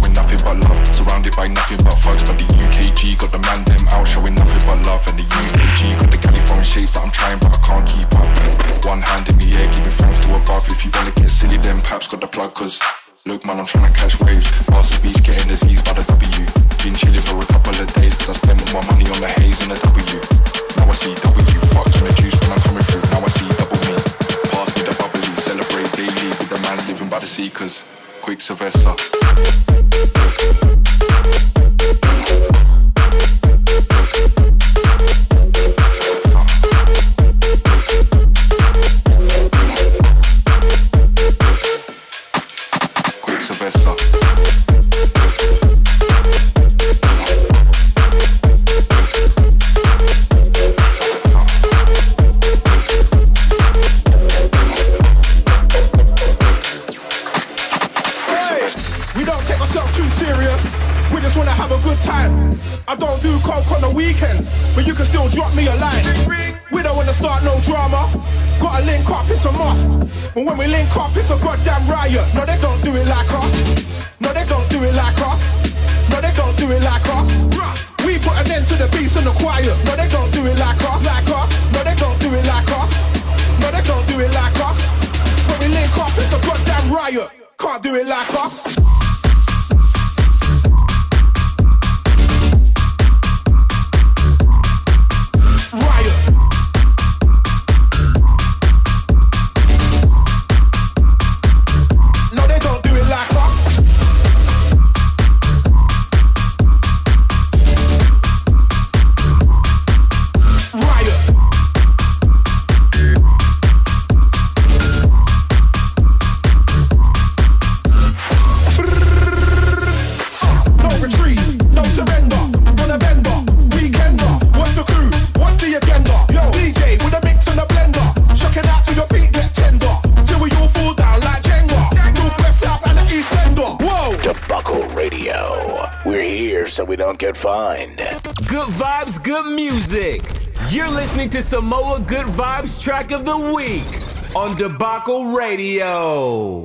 Samoa 141.48 141.98
Good 142.00 142.26
Vibes 142.26 142.78
track 142.78 143.10
of 143.10 143.24
the 143.24 143.54
week 143.56 144.36
on 144.36 144.54
Debacle 144.58 145.32
Radio. 145.34 146.62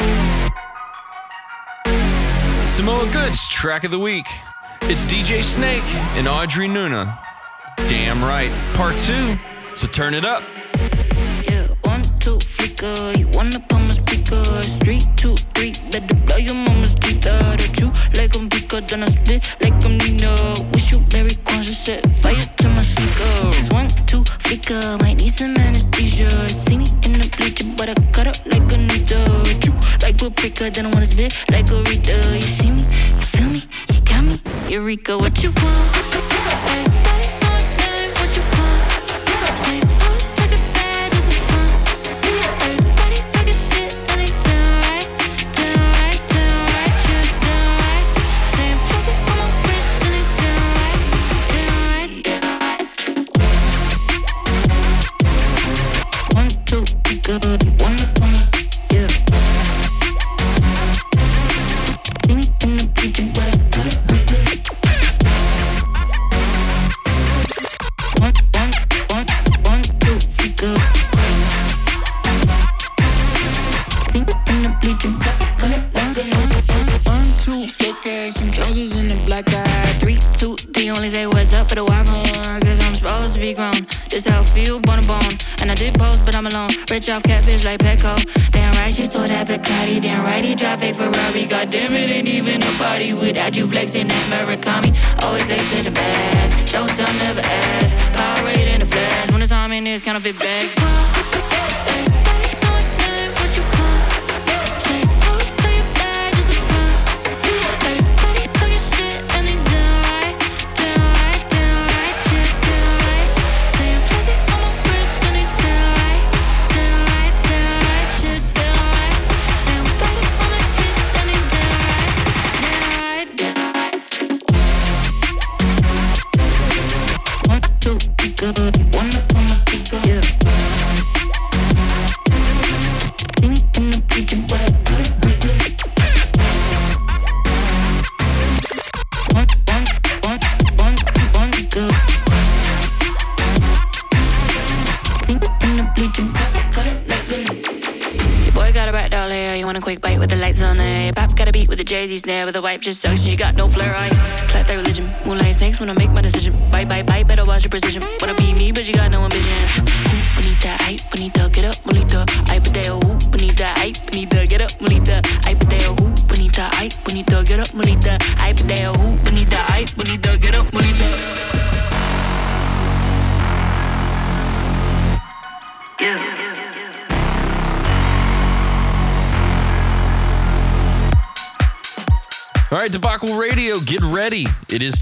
Samoa 2.68 3.10
Goods 3.14 3.48
track 3.48 3.86
of 3.86 3.92
the 3.92 3.98
week. 3.98 4.26
It's 4.82 5.06
DJ 5.06 5.42
Snake 5.42 5.86
and 6.18 6.28
Audrey 6.28 6.68
Nuna. 6.68 7.18
Damn 7.88 8.22
right, 8.22 8.52
part 8.74 8.94
two. 8.98 9.38
So 9.78 9.88
turn 9.88 10.14
it 10.14 10.26
up. 10.26 10.44
Yeah, 11.50 11.68
one, 11.84 12.02
two, 12.20 12.38
flicker. 12.40 13.14
You 13.18 13.30
wanna 13.30 13.62
pump 13.62 13.88
my 13.88 13.94
speakers. 13.94 14.76
Three, 14.84 15.00
two, 15.16 15.38
three, 15.56 15.72
better 15.94 16.14
blow 16.26 16.36
your 16.36 16.56
mama's 16.56 16.94
teeth 16.96 17.26
out. 17.26 17.62
At 17.62 17.80
you 17.80 17.90
like 18.18 18.36
I'm 18.36 18.50
bigger 18.50 18.82
than 18.82 19.04
I 19.04 19.06
spit 19.06 19.56
pricker, 30.64 30.76
then 30.76 30.86
I 30.86 30.90
wanna 30.92 31.06
spit 31.06 31.34
like 31.52 31.70
a 31.72 31.82
reader. 31.90 32.36
You 32.36 32.42
see 32.42 32.72
me, 32.72 32.82
you 32.82 33.22
feel 33.22 33.50
me, 33.50 33.64
you 33.94 34.02
got 34.02 34.24
me. 34.24 34.40
Eureka, 34.70 35.18
what 35.18 35.44
you 35.44 35.52
want? 35.52 35.94
Say. 39.56 39.82
Everybody 42.64 43.20
talking 43.32 43.54
shit 43.54 43.94
and 44.10 44.20
they 44.20 44.32
right, 44.82 45.08
right, 45.54 46.22
right, 47.10 47.32
right. 47.44 48.08
Pussy 48.90 49.14
on 49.30 49.36
my 49.40 49.46
wrist 49.66 49.90
and 50.06 50.14
they 51.50 51.66
right, 51.74 52.14
right, 56.36 57.40
good. 57.42 57.63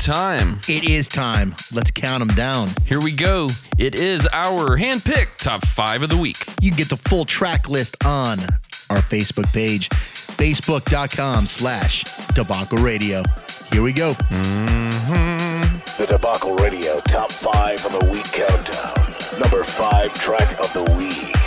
Time. 0.01 0.59
It 0.67 0.89
is 0.89 1.07
time. 1.07 1.55
Let's 1.71 1.91
count 1.91 2.25
them 2.25 2.35
down. 2.35 2.69
Here 2.85 2.99
we 2.99 3.11
go. 3.11 3.49
It 3.77 3.95
is 3.95 4.27
our 4.33 4.77
handpicked 4.77 5.37
top 5.37 5.65
five 5.67 6.01
of 6.01 6.09
the 6.09 6.17
week. 6.17 6.37
You 6.59 6.71
can 6.71 6.77
get 6.77 6.89
the 6.89 6.97
full 6.97 7.23
track 7.23 7.69
list 7.69 7.95
on 8.03 8.39
our 8.89 8.97
Facebook 8.97 9.51
page, 9.53 9.89
facebook.com 9.89 11.45
slash 11.45 12.03
debacle 12.33 12.79
radio. 12.79 13.23
Here 13.71 13.83
we 13.83 13.93
go. 13.93 14.13
Mm-hmm. 14.15 15.77
The 16.01 16.07
Debacle 16.07 16.55
Radio 16.55 16.99
Top 17.01 17.31
5 17.31 17.85
of 17.85 17.99
the 17.99 18.05
Week 18.11 18.25
Countdown. 18.31 19.39
Number 19.39 19.63
5 19.63 20.13
track 20.19 20.59
of 20.59 20.73
the 20.73 20.83
week. 20.97 21.40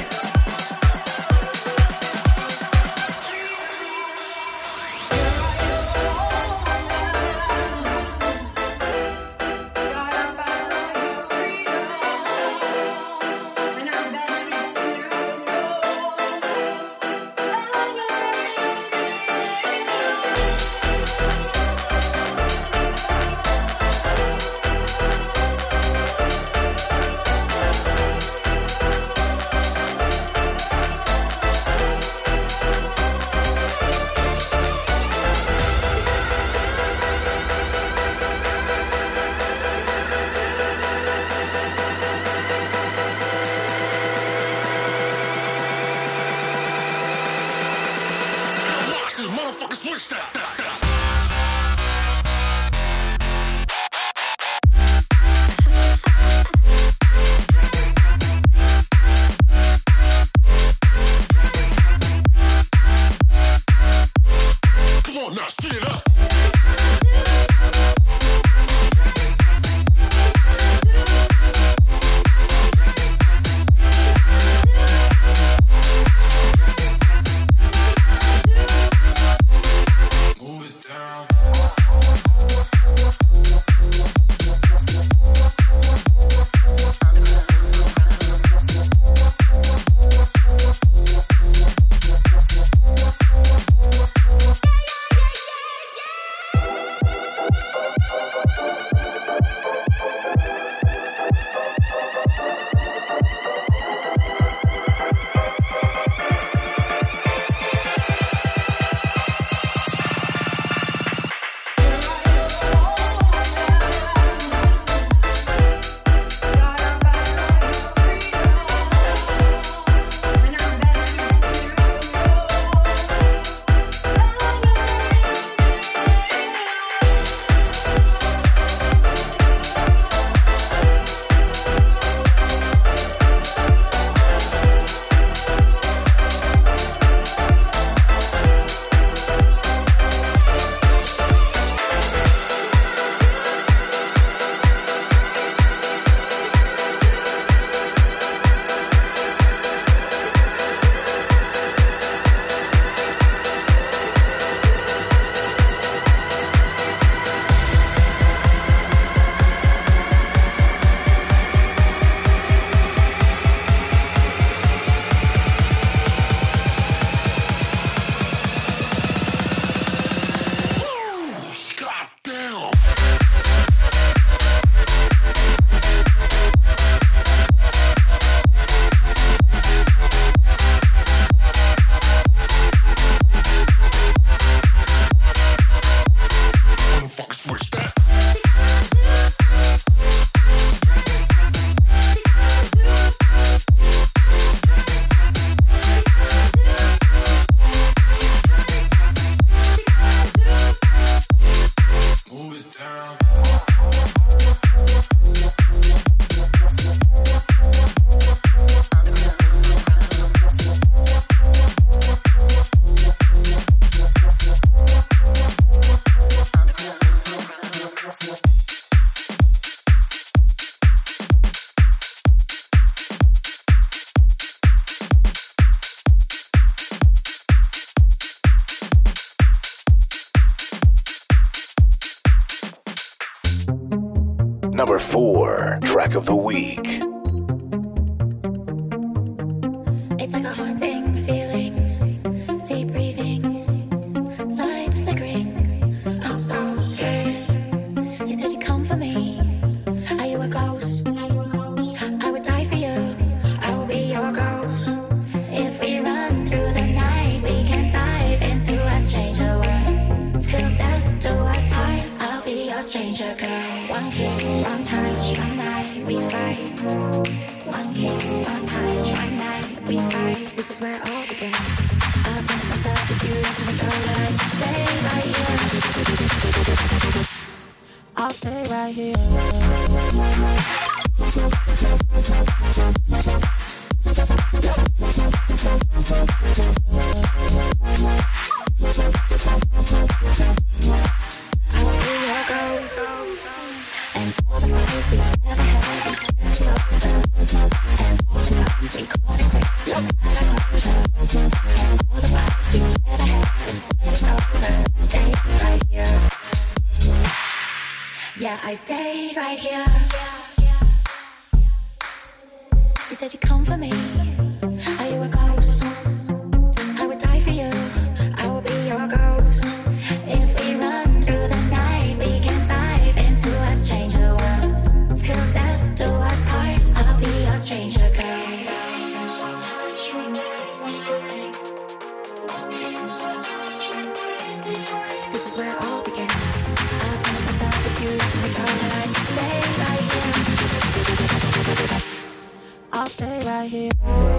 I'll 342.92 343.08
stay 343.08 343.40
right 343.44 343.68
here. 343.68 344.33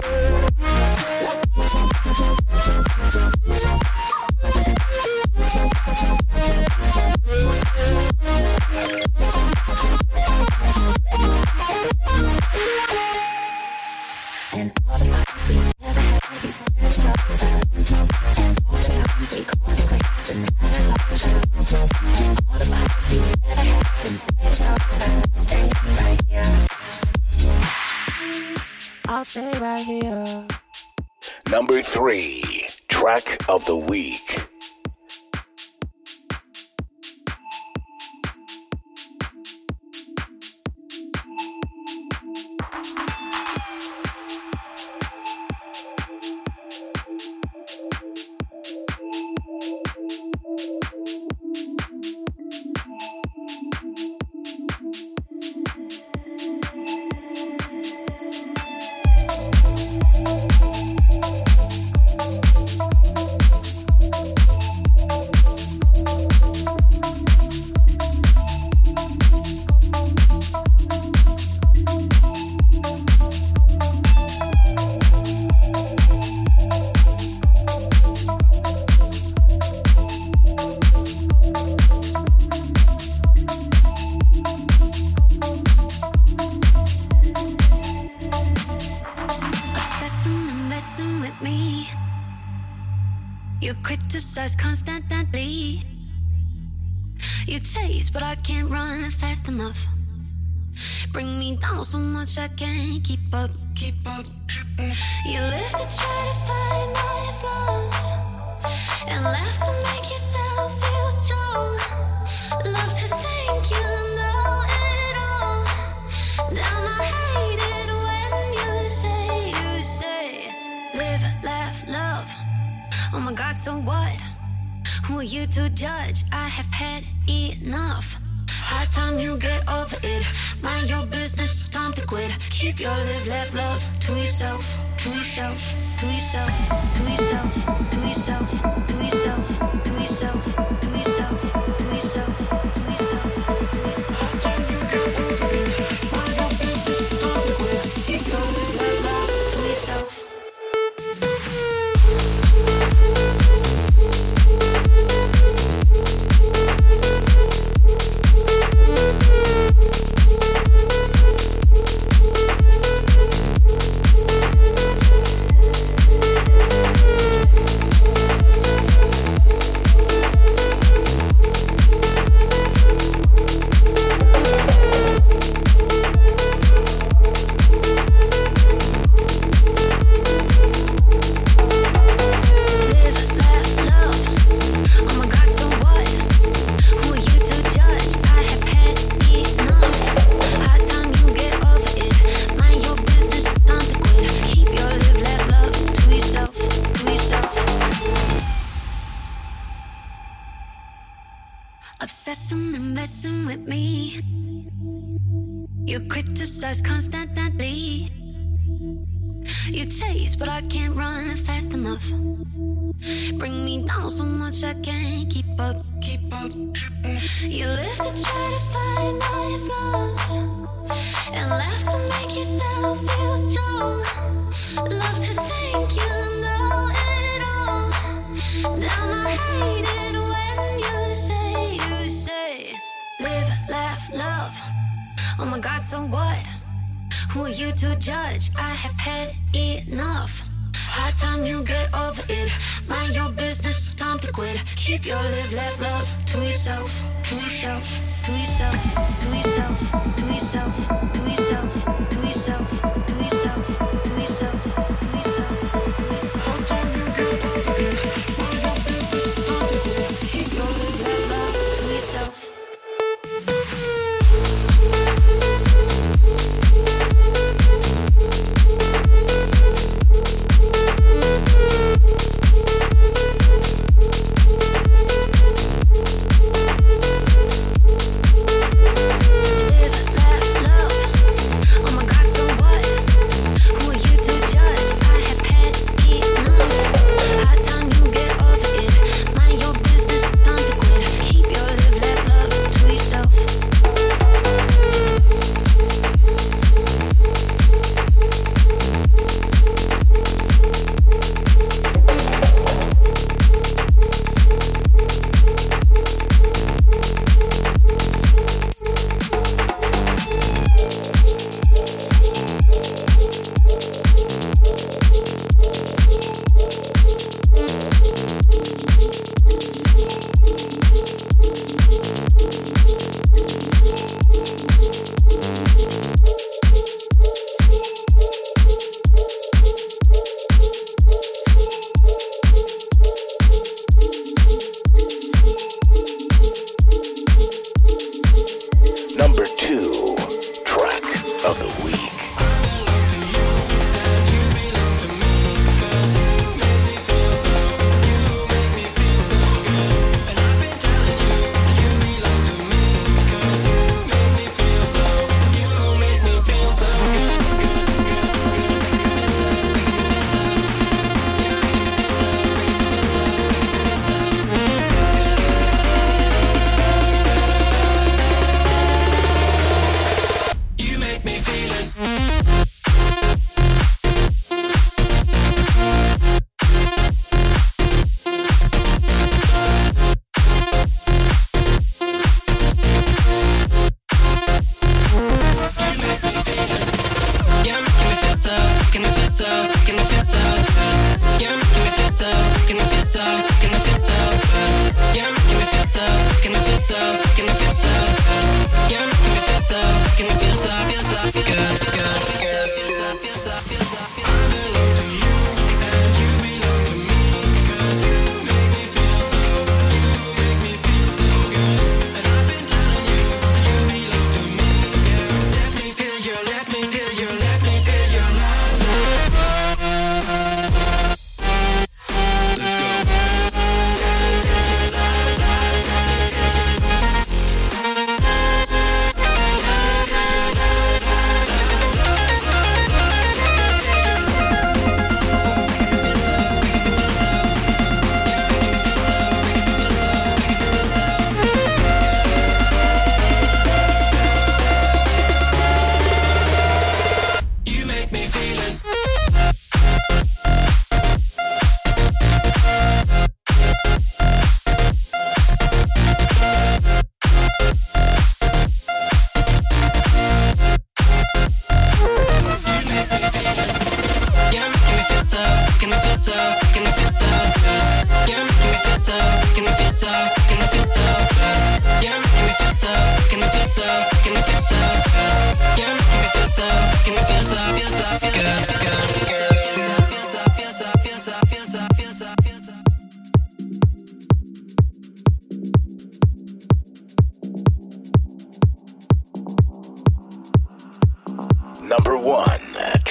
had 239.06 239.32
enough. 239.54 240.32
High 240.74 241.12
time 241.12 241.46
you 241.46 241.62
get 241.62 241.94
over 241.94 242.22
it. 242.28 242.50
Mind 242.88 243.14
your 243.14 243.30
business, 243.30 243.94
time 243.94 244.18
to 244.18 244.32
quit. 244.32 244.56
Keep 244.74 245.06
your 245.06 245.22
live, 245.22 245.52
let 245.52 245.80
love 245.80 246.08
to 246.30 246.38
yourself, 246.38 246.90
to 247.28 247.34
yourself, 247.36 247.86
to 248.26 248.32
yourself, 248.32 248.80
to 249.22 249.28
yourself, 249.36 249.78
to 250.18 250.24
yourself, 250.34 250.76
to 251.14 251.20
yourself, 251.30 251.72
to 251.76 251.86
yourself. 251.86 252.10
To 252.10 252.26
yourself. 252.26 253.05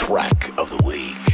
track 0.07 0.59
of 0.59 0.69
the 0.69 0.83
week. 0.85 1.24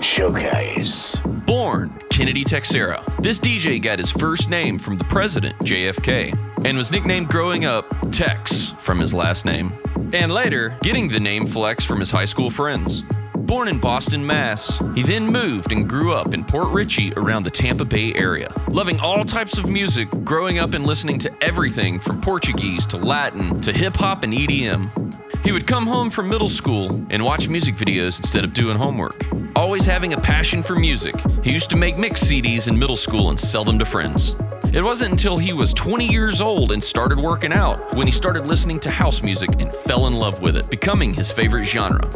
Showcase. 0.00 1.16
Born 1.46 1.98
Kennedy 2.10 2.42
Texera, 2.44 3.04
this 3.22 3.38
DJ 3.38 3.80
got 3.80 3.98
his 3.98 4.10
first 4.10 4.48
name 4.48 4.78
from 4.78 4.96
the 4.96 5.04
president, 5.04 5.58
JFK, 5.58 6.64
and 6.64 6.76
was 6.76 6.90
nicknamed 6.90 7.28
growing 7.28 7.66
up 7.66 7.86
Tex 8.10 8.72
from 8.78 8.98
his 8.98 9.12
last 9.12 9.44
name, 9.44 9.72
and 10.12 10.32
later 10.32 10.76
getting 10.82 11.08
the 11.08 11.20
name 11.20 11.46
Flex 11.46 11.84
from 11.84 12.00
his 12.00 12.10
high 12.10 12.24
school 12.24 12.50
friends. 12.50 13.02
Born 13.36 13.68
in 13.68 13.78
Boston, 13.78 14.24
Mass., 14.24 14.78
he 14.94 15.02
then 15.02 15.26
moved 15.26 15.72
and 15.72 15.88
grew 15.88 16.12
up 16.12 16.34
in 16.34 16.44
Port 16.44 16.68
Richey 16.72 17.12
around 17.16 17.42
the 17.42 17.50
Tampa 17.50 17.84
Bay 17.84 18.14
area. 18.14 18.52
Loving 18.68 18.98
all 19.00 19.24
types 19.24 19.58
of 19.58 19.68
music, 19.68 20.08
growing 20.24 20.58
up 20.58 20.72
and 20.72 20.86
listening 20.86 21.18
to 21.18 21.44
everything 21.44 21.98
from 22.00 22.20
Portuguese 22.20 22.86
to 22.86 22.96
Latin 22.96 23.60
to 23.60 23.72
hip 23.72 23.96
hop 23.96 24.22
and 24.22 24.32
EDM. 24.32 25.44
He 25.44 25.52
would 25.52 25.66
come 25.66 25.86
home 25.86 26.10
from 26.10 26.28
middle 26.28 26.48
school 26.48 27.04
and 27.10 27.24
watch 27.24 27.48
music 27.48 27.74
videos 27.74 28.18
instead 28.18 28.44
of 28.44 28.54
doing 28.54 28.76
homework. 28.76 29.26
Always 29.60 29.84
having 29.84 30.14
a 30.14 30.18
passion 30.18 30.62
for 30.62 30.74
music, 30.74 31.14
he 31.44 31.52
used 31.52 31.68
to 31.68 31.76
make 31.76 31.98
mix 31.98 32.24
CDs 32.24 32.66
in 32.66 32.78
middle 32.78 32.96
school 32.96 33.28
and 33.28 33.38
sell 33.38 33.62
them 33.62 33.78
to 33.78 33.84
friends. 33.84 34.34
It 34.72 34.82
wasn't 34.82 35.10
until 35.10 35.36
he 35.36 35.52
was 35.52 35.74
20 35.74 36.10
years 36.10 36.40
old 36.40 36.72
and 36.72 36.82
started 36.82 37.18
working 37.18 37.52
out 37.52 37.92
when 37.94 38.06
he 38.06 38.10
started 38.10 38.46
listening 38.46 38.80
to 38.80 38.90
house 38.90 39.20
music 39.20 39.50
and 39.58 39.70
fell 39.70 40.06
in 40.06 40.14
love 40.14 40.40
with 40.40 40.56
it, 40.56 40.70
becoming 40.70 41.12
his 41.12 41.30
favorite 41.30 41.64
genre. 41.64 42.08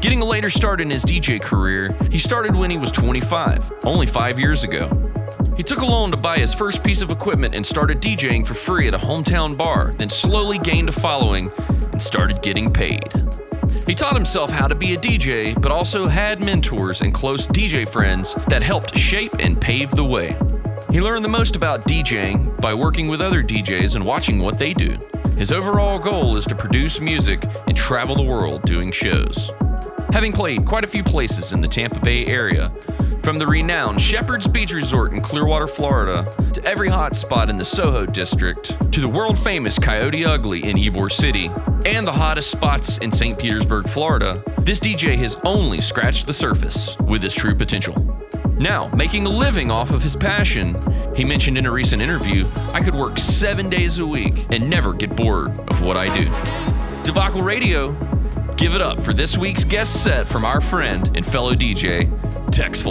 Getting 0.00 0.22
a 0.22 0.24
later 0.24 0.48
start 0.48 0.80
in 0.80 0.88
his 0.88 1.04
DJ 1.04 1.38
career, 1.38 1.94
he 2.10 2.18
started 2.18 2.56
when 2.56 2.70
he 2.70 2.78
was 2.78 2.90
25, 2.92 3.84
only 3.84 4.06
five 4.06 4.38
years 4.38 4.64
ago. 4.64 4.88
He 5.58 5.62
took 5.62 5.82
a 5.82 5.86
loan 5.86 6.10
to 6.12 6.16
buy 6.16 6.38
his 6.38 6.54
first 6.54 6.82
piece 6.82 7.02
of 7.02 7.10
equipment 7.10 7.54
and 7.54 7.66
started 7.66 8.00
DJing 8.00 8.46
for 8.46 8.54
free 8.54 8.88
at 8.88 8.94
a 8.94 8.98
hometown 8.98 9.54
bar, 9.54 9.92
then 9.98 10.08
slowly 10.08 10.56
gained 10.56 10.88
a 10.88 10.92
following 10.92 11.52
and 11.92 12.00
started 12.00 12.40
getting 12.40 12.72
paid. 12.72 13.12
He 13.90 13.96
taught 13.96 14.14
himself 14.14 14.52
how 14.52 14.68
to 14.68 14.76
be 14.76 14.94
a 14.94 14.96
DJ, 14.96 15.60
but 15.60 15.72
also 15.72 16.06
had 16.06 16.38
mentors 16.38 17.00
and 17.00 17.12
close 17.12 17.48
DJ 17.48 17.88
friends 17.88 18.36
that 18.46 18.62
helped 18.62 18.96
shape 18.96 19.34
and 19.40 19.60
pave 19.60 19.90
the 19.90 20.04
way. 20.04 20.36
He 20.92 21.00
learned 21.00 21.24
the 21.24 21.28
most 21.28 21.56
about 21.56 21.88
DJing 21.88 22.56
by 22.60 22.72
working 22.72 23.08
with 23.08 23.20
other 23.20 23.42
DJs 23.42 23.96
and 23.96 24.06
watching 24.06 24.38
what 24.38 24.58
they 24.58 24.74
do. 24.74 24.96
His 25.36 25.50
overall 25.50 25.98
goal 25.98 26.36
is 26.36 26.44
to 26.44 26.54
produce 26.54 27.00
music 27.00 27.42
and 27.66 27.76
travel 27.76 28.14
the 28.14 28.22
world 28.22 28.62
doing 28.62 28.92
shows. 28.92 29.50
Having 30.12 30.34
played 30.34 30.64
quite 30.64 30.84
a 30.84 30.86
few 30.86 31.02
places 31.02 31.52
in 31.52 31.60
the 31.60 31.66
Tampa 31.66 31.98
Bay 31.98 32.26
area, 32.26 32.72
from 33.22 33.38
the 33.38 33.46
renowned 33.46 34.00
Shephard's 34.00 34.46
Beach 34.46 34.72
Resort 34.72 35.12
in 35.12 35.20
Clearwater, 35.20 35.66
Florida, 35.66 36.34
to 36.54 36.64
every 36.64 36.88
hot 36.88 37.14
spot 37.14 37.50
in 37.50 37.56
the 37.56 37.64
Soho 37.64 38.06
district, 38.06 38.92
to 38.92 39.00
the 39.00 39.08
world 39.08 39.38
famous 39.38 39.78
Coyote 39.78 40.24
Ugly 40.24 40.64
in 40.64 40.76
Ybor 40.76 41.10
City, 41.10 41.50
and 41.84 42.06
the 42.06 42.12
hottest 42.12 42.50
spots 42.50 42.98
in 42.98 43.12
St. 43.12 43.38
Petersburg, 43.38 43.88
Florida, 43.88 44.42
this 44.58 44.80
DJ 44.80 45.16
has 45.16 45.36
only 45.44 45.80
scratched 45.80 46.26
the 46.26 46.32
surface 46.32 46.96
with 47.00 47.22
his 47.22 47.34
true 47.34 47.54
potential. 47.54 47.94
Now, 48.58 48.88
making 48.88 49.26
a 49.26 49.30
living 49.30 49.70
off 49.70 49.90
of 49.90 50.02
his 50.02 50.16
passion, 50.16 50.76
he 51.14 51.24
mentioned 51.24 51.56
in 51.56 51.66
a 51.66 51.72
recent 51.72 52.02
interview, 52.02 52.46
I 52.72 52.82
could 52.82 52.94
work 52.94 53.18
seven 53.18 53.70
days 53.70 53.98
a 53.98 54.06
week 54.06 54.46
and 54.50 54.68
never 54.68 54.92
get 54.92 55.16
bored 55.16 55.50
of 55.70 55.82
what 55.82 55.96
I 55.96 56.14
do. 56.14 56.24
Debacle 57.02 57.42
Radio, 57.42 57.92
give 58.56 58.74
it 58.74 58.82
up 58.82 59.00
for 59.00 59.14
this 59.14 59.36
week's 59.36 59.64
guest 59.64 60.02
set 60.02 60.28
from 60.28 60.44
our 60.44 60.60
friend 60.60 61.10
and 61.16 61.24
fellow 61.24 61.54
DJ, 61.54 62.10
Tex 62.50 62.82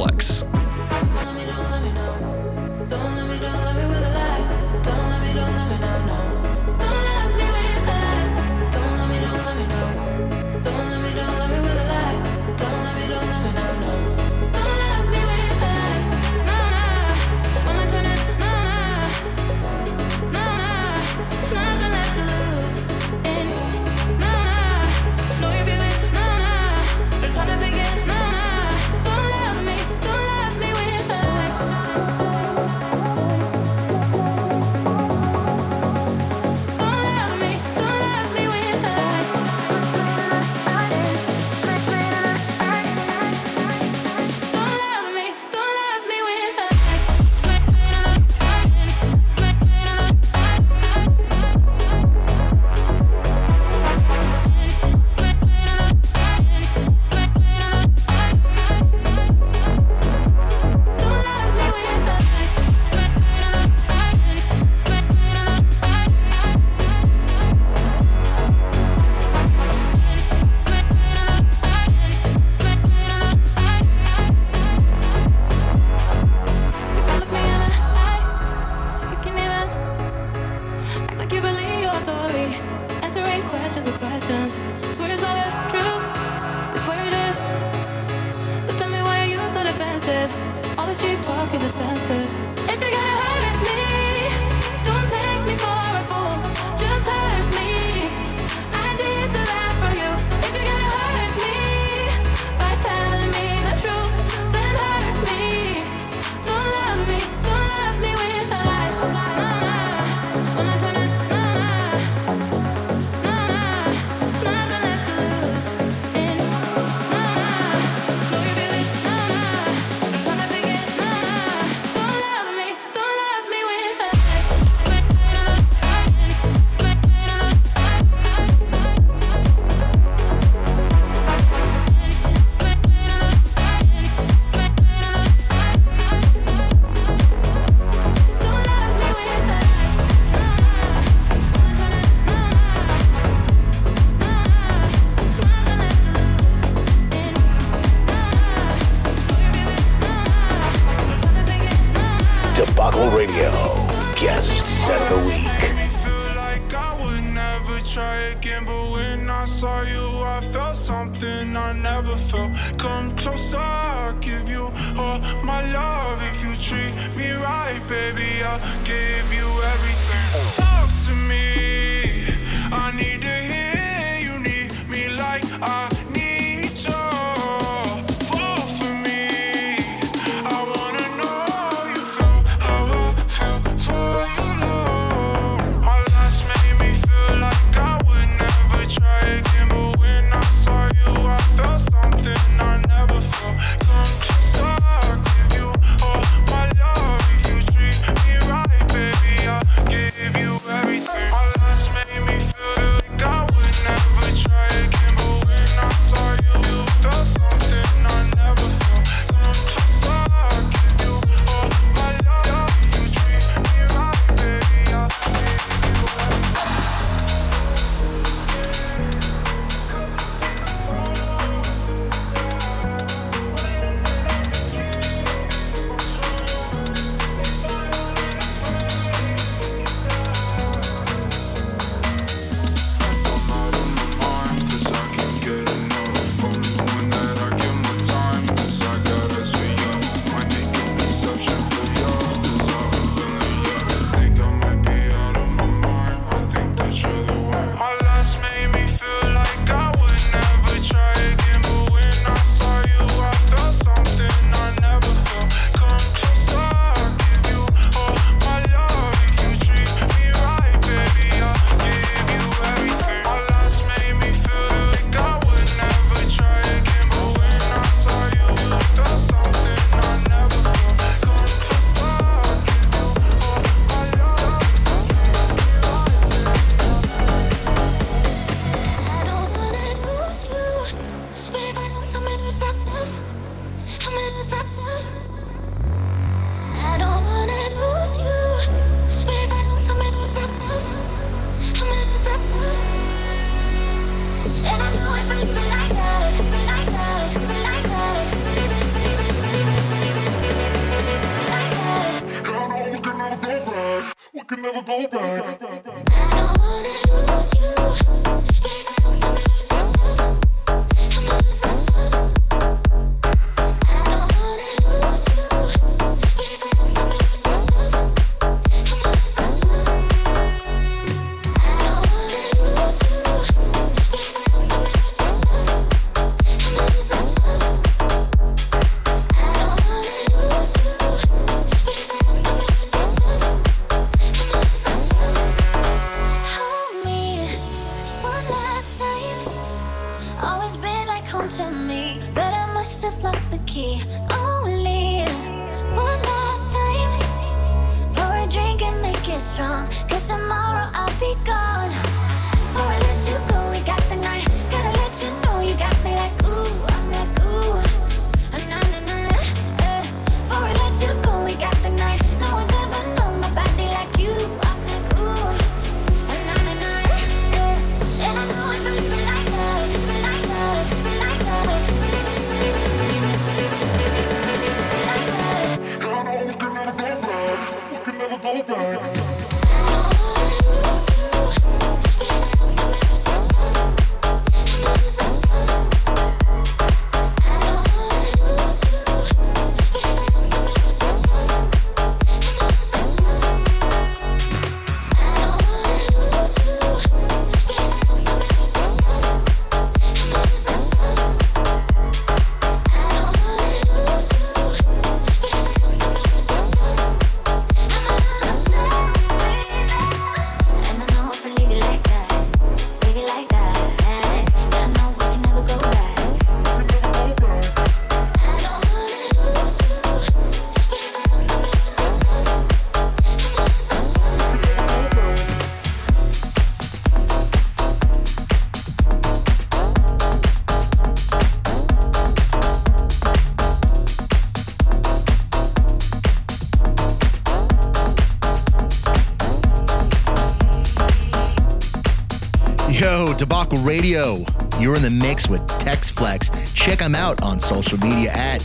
Radio. 443.90 444.45
You're 444.80 444.95
in 444.98 445.02
the 445.02 445.10
mix 445.10 445.49
with 445.49 445.66
Tex 445.80 446.11
Flex. 446.11 446.52
Check 446.76 446.99
him 446.99 447.16
out 447.16 447.41
on 447.41 447.60
social 447.60 447.98
media 447.98 448.32
at 448.32 448.61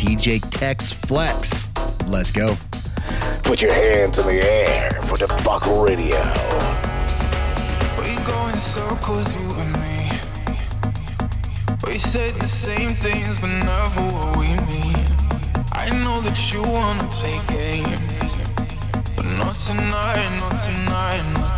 DJ 0.00 0.40
Tex 0.48 0.90
Flex. 0.90 1.68
Let's 2.06 2.30
go. 2.30 2.56
Put 3.42 3.60
your 3.60 3.74
hands 3.74 4.18
in 4.18 4.26
the 4.26 4.40
air 4.40 5.02
for 5.02 5.18
the 5.18 5.26
Buckle 5.44 5.82
Radio. 5.82 6.16
We 8.00 8.16
go 8.24 8.48
in 8.48 8.54
circles, 8.56 9.28
you 9.38 9.50
and 9.50 9.72
me. 9.84 10.08
We 11.86 11.98
say 11.98 12.30
the 12.30 12.46
same 12.46 12.94
things, 12.94 13.38
but 13.42 13.48
never 13.48 14.02
what 14.16 14.38
we 14.38 14.48
mean. 14.72 15.04
I 15.72 15.90
know 15.90 16.22
that 16.22 16.40
you 16.50 16.62
wanna 16.62 17.06
play 17.08 17.38
games, 17.48 18.00
but 19.14 19.26
not 19.26 19.56
tonight, 19.56 20.30
not 20.40 20.56
tonight, 20.64 21.22
not 21.34 21.53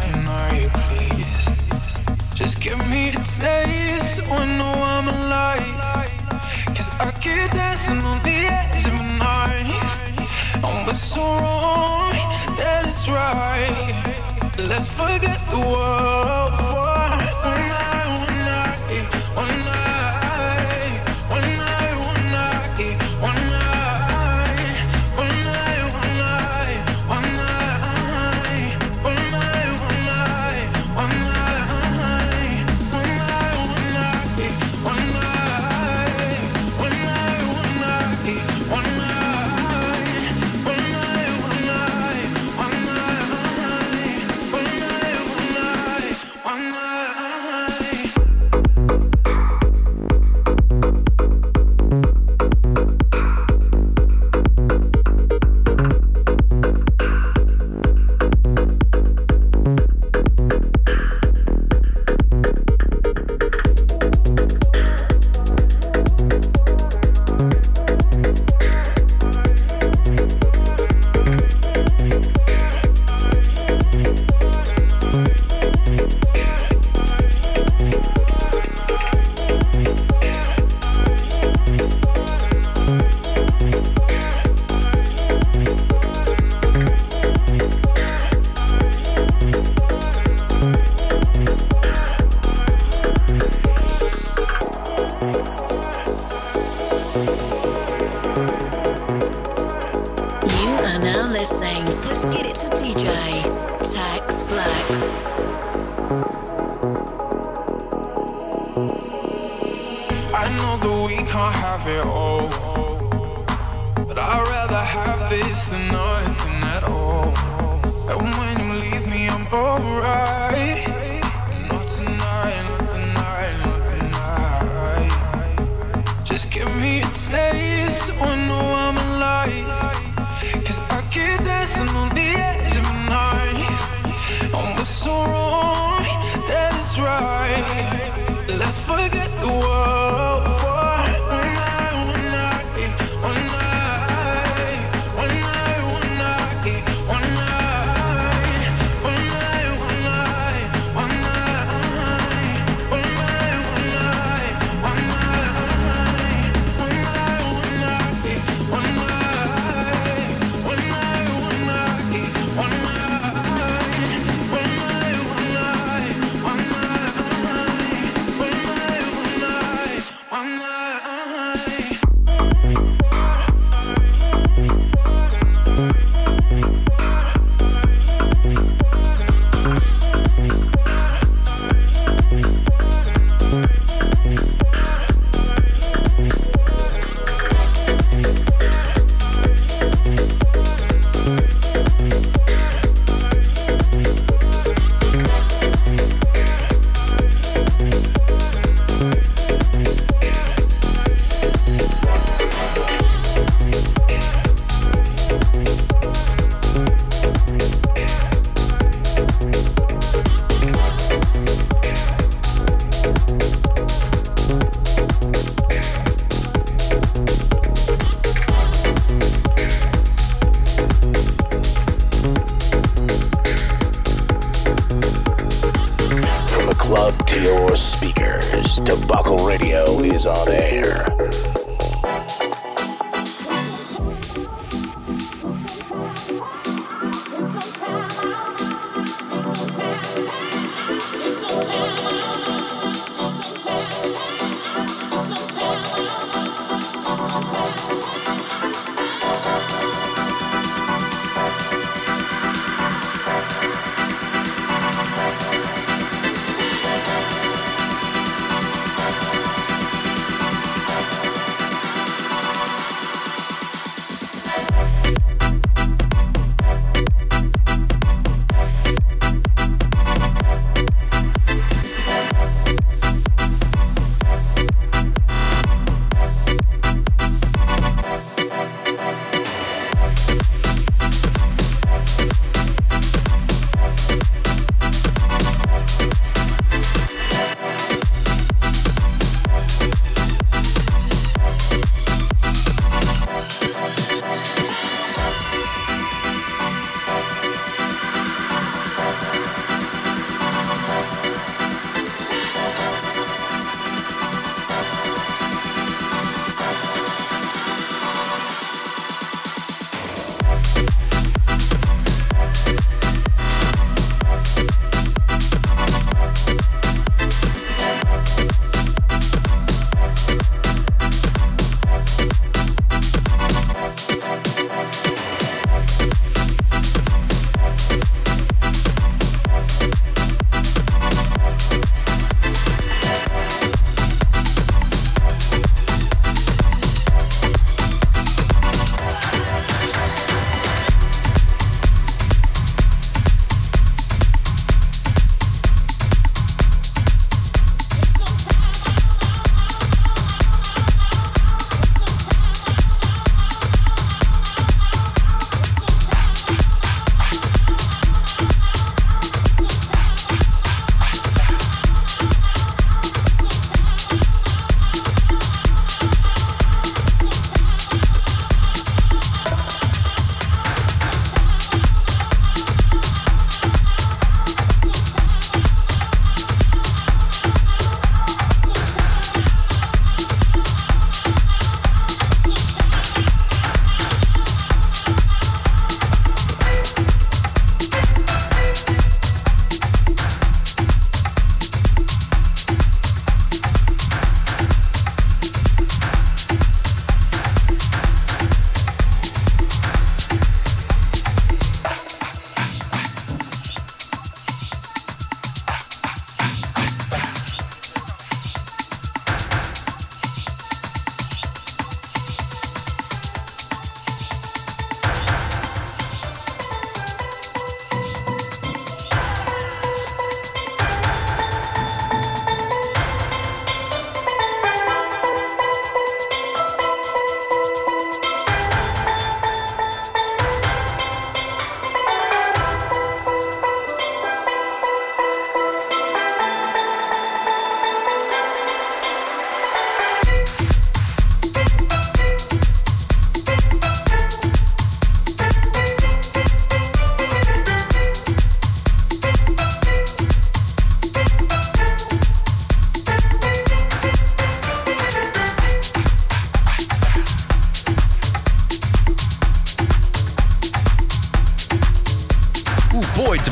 me 2.90 3.08
a 3.10 3.12
taste. 3.40 4.20
When 4.28 4.40
I 4.42 4.58
know 4.58 4.72
I'm 4.82 5.08
alive 5.08 5.75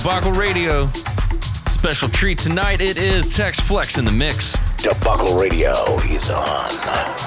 Debacle 0.05 0.33
Radio. 0.33 0.87
Special 1.67 2.11
treat 2.11 2.37
tonight. 2.37 2.83
It 2.83 2.99
is 2.99 3.35
Tex 3.35 3.59
Flex 3.59 3.97
in 3.97 4.05
the 4.05 4.13
mix. 4.13 4.53
Debacle 4.77 5.39
Radio 5.39 5.97
is 6.01 6.29
on. 6.29 7.24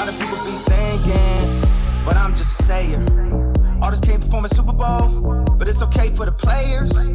Lot 0.00 0.08
of 0.08 0.18
people 0.18 0.36
be 0.46 0.52
thinking, 0.72 1.60
but 2.06 2.16
I'm 2.16 2.34
just 2.34 2.58
a 2.58 2.62
sayer. 2.62 3.04
Artists 3.82 4.06
can't 4.06 4.22
perform 4.22 4.46
a 4.46 4.48
Super 4.48 4.72
Bowl, 4.72 5.44
but 5.58 5.68
it's 5.68 5.82
okay 5.82 6.08
for 6.08 6.24
the 6.24 6.32
players. 6.32 7.10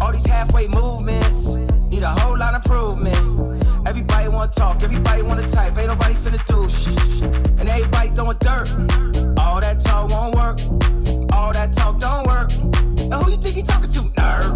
All 0.00 0.12
these 0.12 0.24
halfway 0.24 0.68
movements 0.68 1.56
need 1.90 2.04
a 2.04 2.10
whole 2.10 2.38
lot 2.38 2.54
of 2.54 2.64
improvement. 2.64 3.66
Everybody 3.88 4.28
wanna 4.28 4.52
talk, 4.52 4.84
everybody 4.84 5.22
wanna 5.22 5.48
type, 5.48 5.76
ain't 5.78 5.88
nobody 5.88 6.14
finna 6.14 6.38
do 6.46 6.68
shh. 6.68 7.22
And 7.58 7.68
everybody 7.68 8.10
throwing 8.10 8.38
dirt. 8.38 8.70
All 9.36 9.58
that 9.60 9.80
talk 9.80 10.08
won't 10.08 10.36
work. 10.36 10.60
All 11.32 11.52
that 11.52 11.72
talk 11.72 11.98
don't 11.98 12.24
work. 12.24 12.52
And 13.02 13.14
who 13.14 13.32
you 13.32 13.38
think 13.38 13.56
you 13.56 13.64
talking 13.64 13.90
to, 13.90 14.02
nerd? 14.14 14.46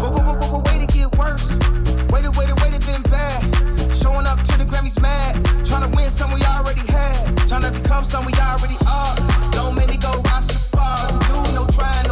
Wait, 0.00 0.14
wait, 0.14 0.24
wait, 0.28 0.38
wait, 0.38 0.62
wait, 0.62 0.88
to 0.88 0.96
get 0.96 1.18
worse. 1.18 1.50
Wait, 2.12 2.22
wait, 2.22 2.36
wait, 2.36 2.62
wait, 2.62 2.74
it 2.74 2.86
been 2.86 3.02
bad. 3.02 3.71
Showing 4.02 4.26
up 4.26 4.42
to 4.42 4.58
the 4.58 4.64
Grammys 4.64 5.00
mad. 5.00 5.44
Trying 5.64 5.88
to 5.88 5.96
win 5.96 6.10
some 6.10 6.32
we 6.32 6.42
already 6.42 6.84
had. 6.90 7.36
Trying 7.46 7.62
to 7.62 7.70
become 7.70 8.04
some 8.04 8.24
we 8.26 8.32
already 8.34 8.74
are. 8.90 9.14
Don't 9.52 9.76
make 9.76 9.88
me 9.88 9.96
go 9.96 10.10
watch 10.24 10.46
the 10.48 10.58
far. 10.74 11.06
Do 11.30 11.54
no 11.54 11.66
trying, 11.70 12.11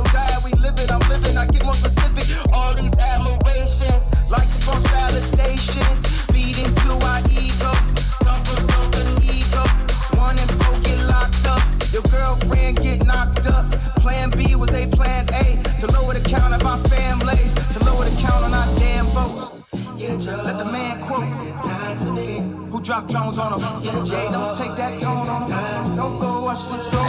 Yeah, 24.11 24.33
don't 24.33 24.55
take 24.55 24.75
that 24.77 24.99
tone 24.99 25.29
on. 25.29 25.97
Don't 25.97 26.19
go 26.19 26.43
watch 26.43 26.65
the 26.67 27.00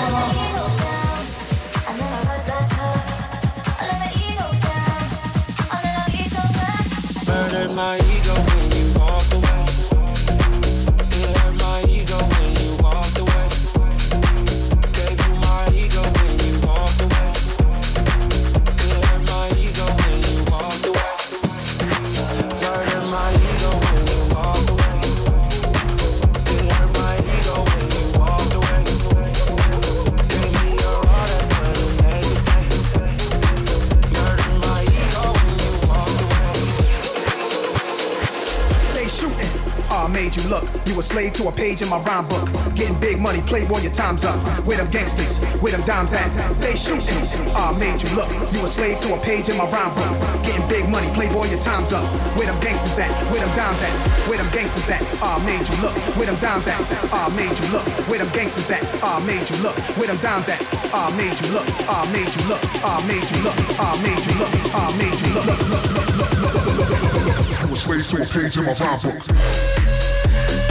slave 41.12 41.34
to 41.34 41.48
a 41.50 41.52
page 41.52 41.82
in 41.82 41.90
my 41.90 42.00
rhyme 42.08 42.26
book. 42.28 42.48
Getting 42.74 42.98
big 43.00 43.20
money, 43.20 43.42
playboy, 43.42 43.84
your 43.84 43.92
time's 43.92 44.24
up. 44.24 44.40
Where 44.64 44.78
them 44.78 44.90
gangsters, 44.90 45.44
where 45.60 45.74
them 45.76 45.84
dimes 45.84 46.14
at? 46.14 46.32
They 46.64 46.72
shooting. 46.72 47.20
Ah, 47.52 47.76
made 47.76 48.00
you 48.02 48.08
look. 48.16 48.32
You 48.56 48.64
a 48.64 48.68
slave 48.68 48.98
to 49.04 49.14
a 49.16 49.20
page 49.20 49.50
in 49.50 49.58
my 49.58 49.68
rhyme 49.68 49.92
book. 49.92 50.08
Getting 50.48 50.66
big 50.72 50.88
money, 50.88 51.12
playboy, 51.12 51.52
your 51.52 51.60
time's 51.60 51.92
up. 51.92 52.08
Where 52.38 52.48
them 52.48 52.58
gangsters 52.64 52.98
at? 52.98 53.12
Where 53.28 53.44
them 53.44 53.52
dimes 53.60 53.82
at? 53.84 53.92
Where 54.28 54.38
them 54.40 54.48
gangsters 54.56 54.90
at? 54.90 55.04
Ah, 55.20 55.36
made 55.44 55.68
you 55.68 55.76
look. 55.84 55.96
Where 56.16 56.28
them 56.32 56.40
dimes 56.40 56.68
at? 56.72 56.80
Ah, 57.12 57.28
made 57.36 57.60
you 57.60 57.68
look. 57.76 57.86
Where 58.08 58.20
them 58.20 58.32
gangsters 58.32 58.72
at? 58.72 58.84
Ah, 59.04 59.20
made 59.28 59.44
you 59.52 59.58
look. 59.60 59.76
Where 60.00 60.08
them 60.08 60.20
dimes 60.24 60.48
at? 60.48 60.64
Ah, 60.96 61.12
made 61.20 61.36
you 61.44 61.48
look. 61.52 61.68
Ah, 61.92 62.08
made 62.16 62.32
you 62.32 62.44
look. 62.48 62.64
Ah, 62.88 63.04
made 63.04 63.28
you 63.28 63.38
look. 63.44 63.58
Ah, 63.84 64.00
made 64.00 64.24
you 64.24 64.34
look. 64.40 64.52
Ah, 64.72 64.90
made 64.96 65.20
you 65.20 65.28
look. 65.36 65.44
Look, 65.44 65.60
look, 65.60 65.84
look, 65.84 66.08
look, 66.08 66.16
look, 66.16 66.32
look, 66.32 66.56
look, 66.56 66.80
look, 66.80 67.20
look, 67.20 67.28
look. 67.28 67.68
You 67.68 67.74
a 67.74 67.76
slave 67.76 68.08
to 68.08 68.16
a 68.16 68.26
page 68.32 68.56
in 68.56 68.64
my 68.64 68.72
rhyme 68.80 69.00
book. 69.04 69.81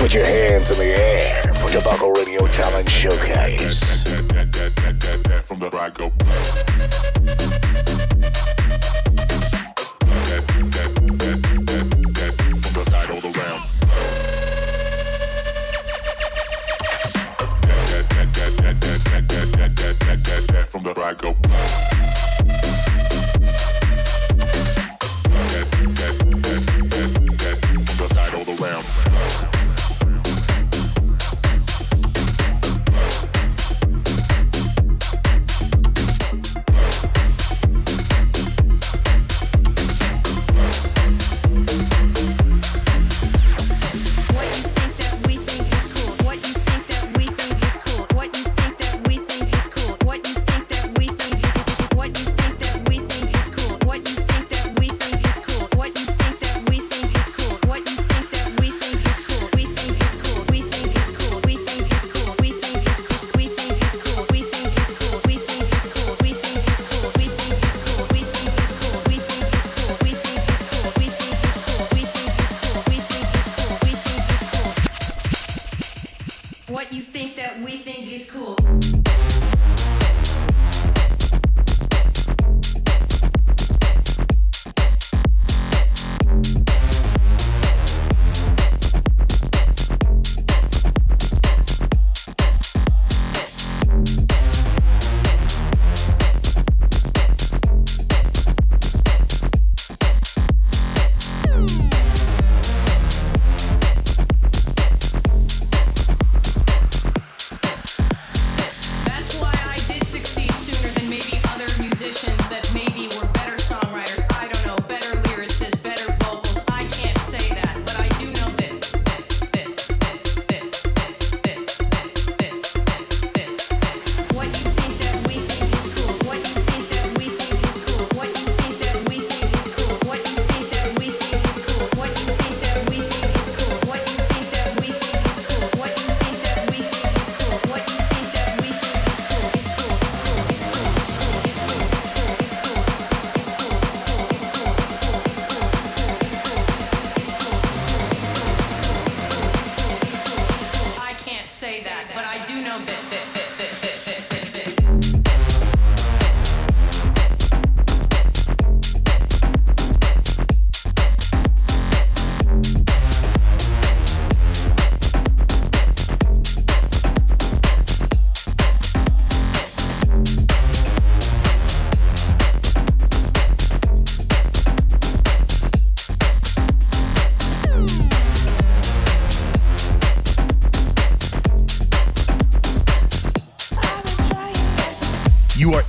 Put 0.00 0.14
your 0.14 0.24
hands 0.24 0.70
in 0.70 0.78
the 0.78 0.84
air 0.86 1.52
for 1.52 1.70
Debacle 1.70 2.12
Radio 2.12 2.46
Talent 2.46 2.88
Showcase. 2.88 4.02
From 5.44 5.58
the 5.58 5.68
I 5.74 5.90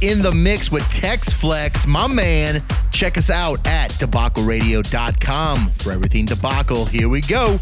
in 0.02 0.22
the 0.22 0.32
mix 0.32 0.72
with 0.72 0.88
Tex 0.90 1.32
Flex, 1.32 1.88
my 1.88 2.08
man. 2.08 2.62
Check 2.92 3.18
us 3.18 3.30
out 3.30 3.66
at 3.66 3.92
debacleradio.com 3.92 5.70
for 5.78 5.92
everything 5.92 6.26
debacle. 6.26 6.86
Here 6.86 7.10
we 7.10 7.22
go. 7.22 7.60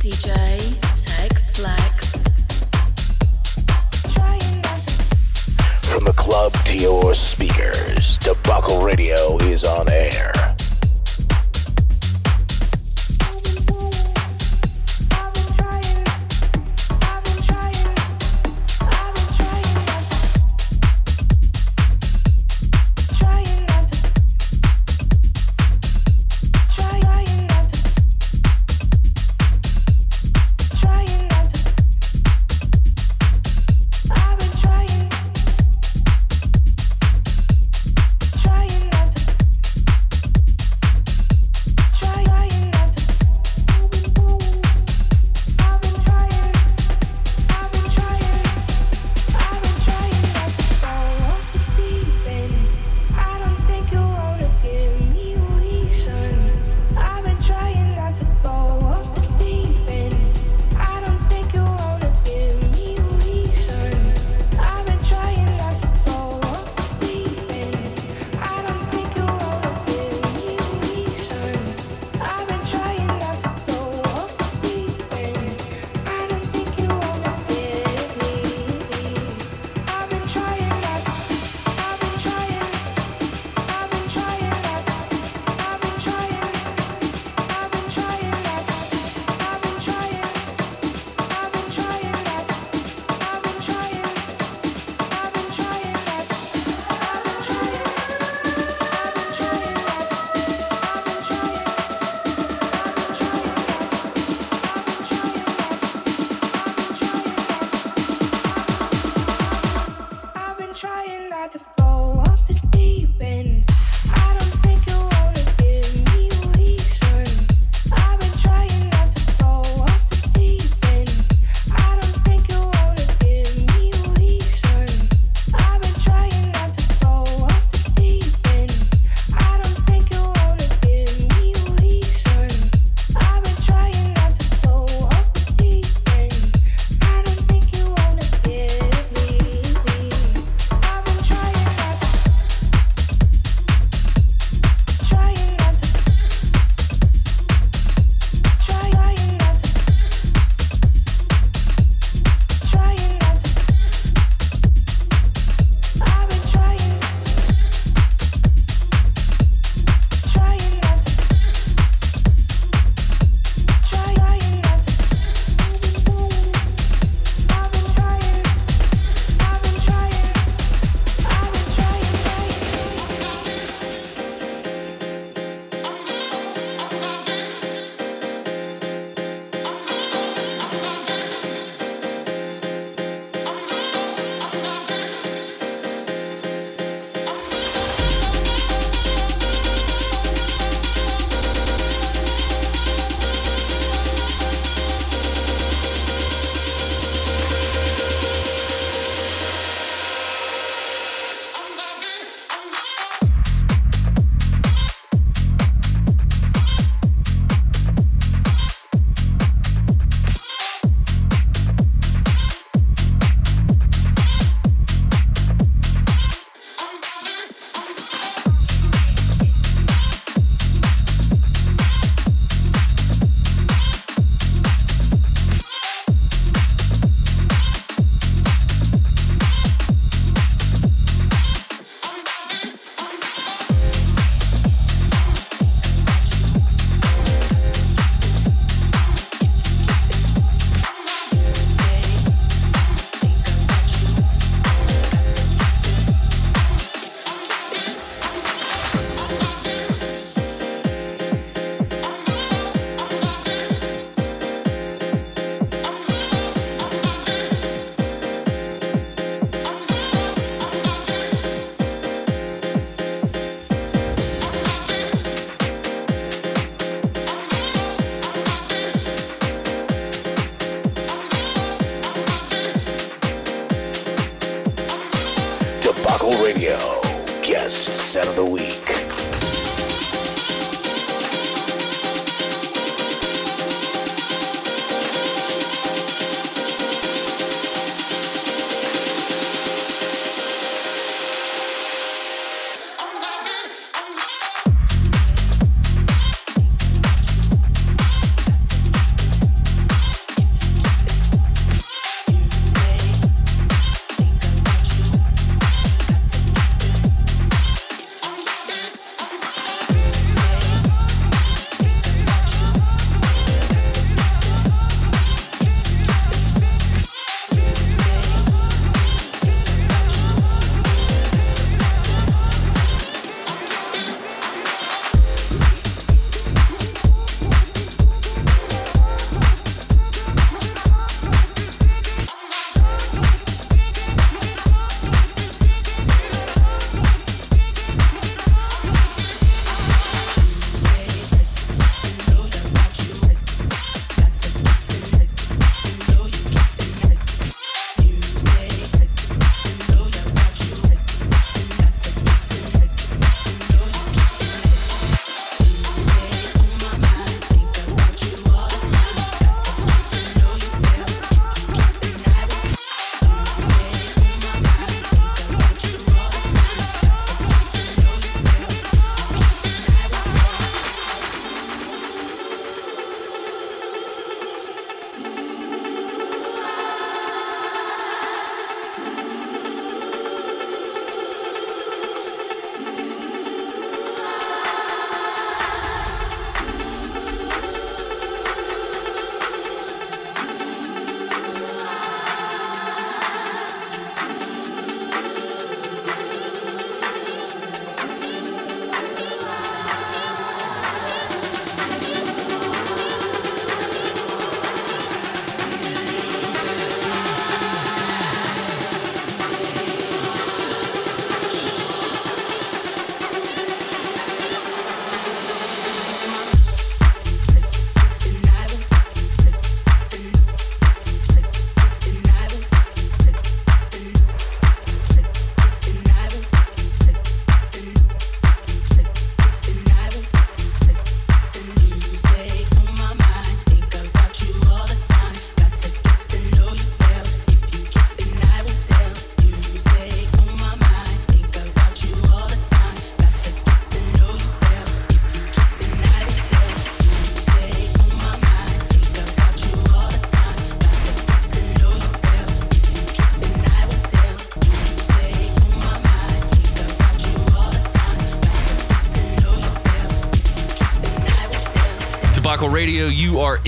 DJ 0.00 0.78
Tex 1.04 1.50
Flex. 1.50 2.22
From 5.92 6.04
the 6.04 6.12
club 6.12 6.52
to 6.64 6.78
your 6.78 7.12
speakers, 7.12 7.51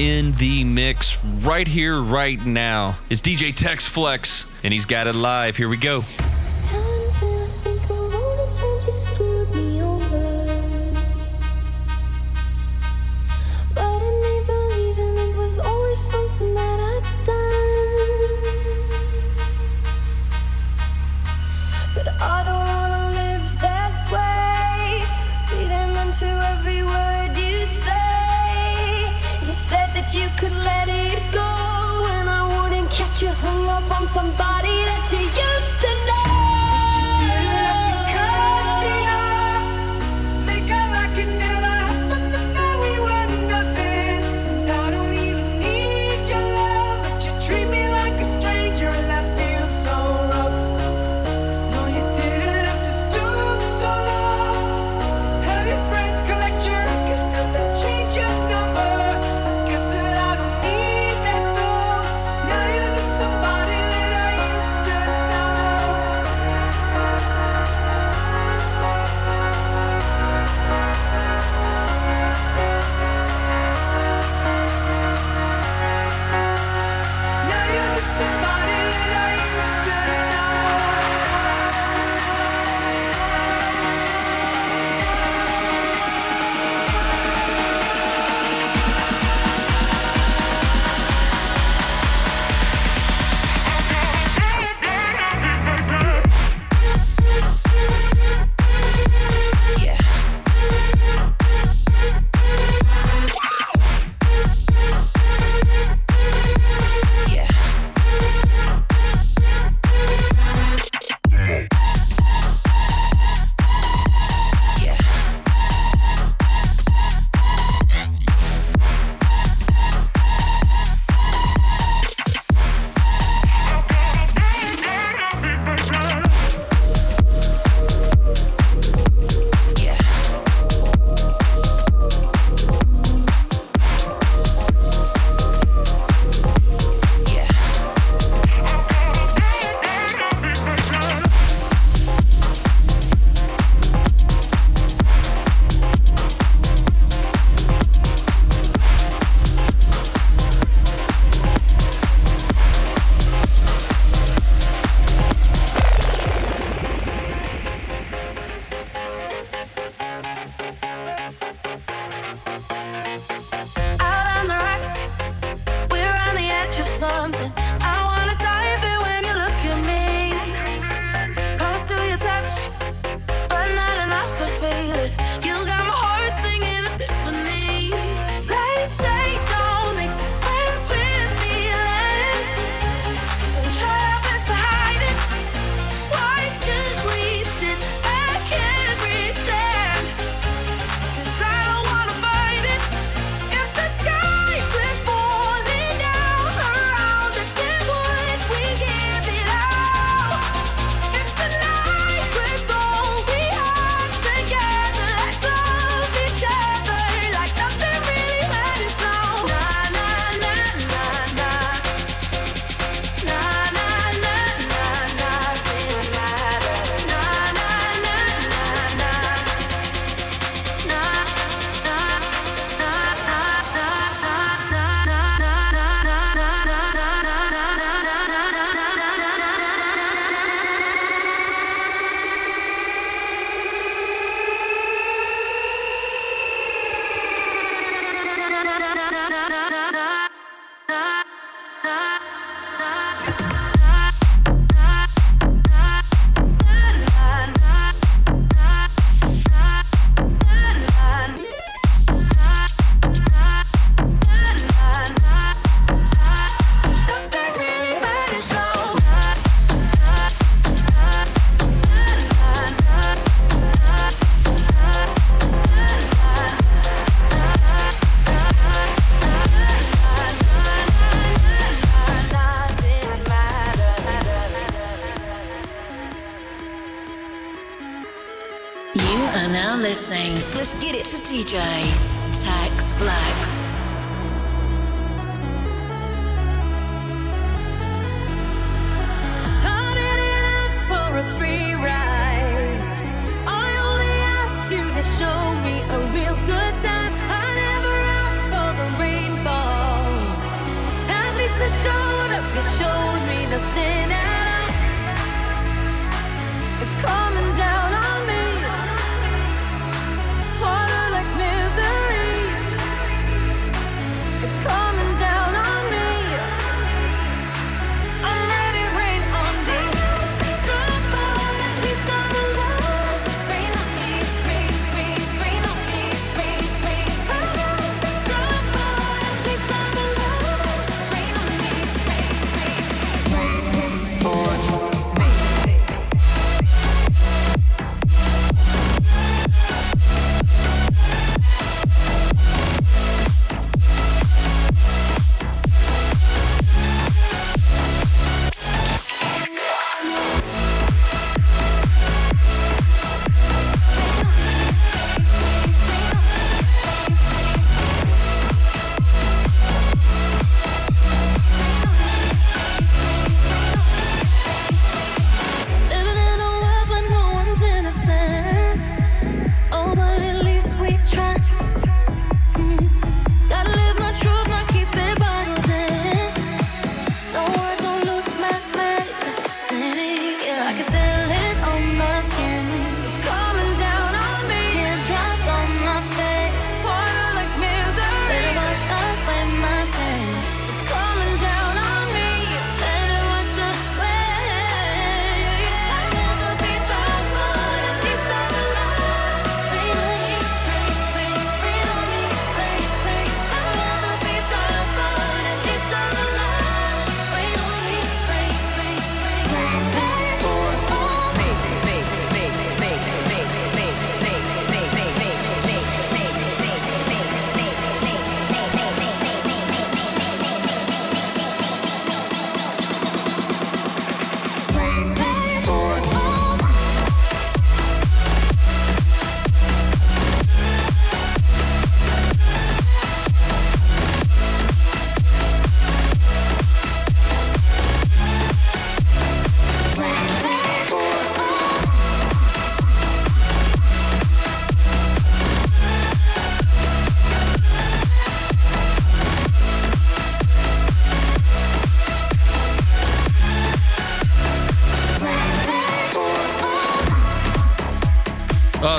in 0.05 0.33
the 0.33 0.65
mix 0.65 1.17
right 1.25 1.67
here, 1.67 1.99
right 1.99 2.45
now. 2.45 2.97
It's 3.09 3.23
DJ 3.23 3.55
Tex 3.55 3.87
Flex, 3.87 4.45
and 4.63 4.73
he's 4.73 4.85
got 4.85 5.07
it 5.07 5.15
live. 5.15 5.57
Here 5.57 5.69
we 5.69 5.79
go. 5.79 6.03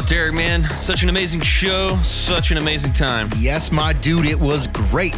Oh, 0.05 0.07
Derek, 0.07 0.35
man, 0.35 0.69
such 0.77 1.01
an 1.01 1.09
amazing 1.09 1.41
show, 1.41 1.95
such 2.03 2.51
an 2.51 2.57
amazing 2.57 2.93
time. 2.93 3.27
Yes, 3.39 3.71
my 3.71 3.91
dude, 3.91 4.27
it 4.27 4.39
was 4.39 4.67
great. 4.67 5.15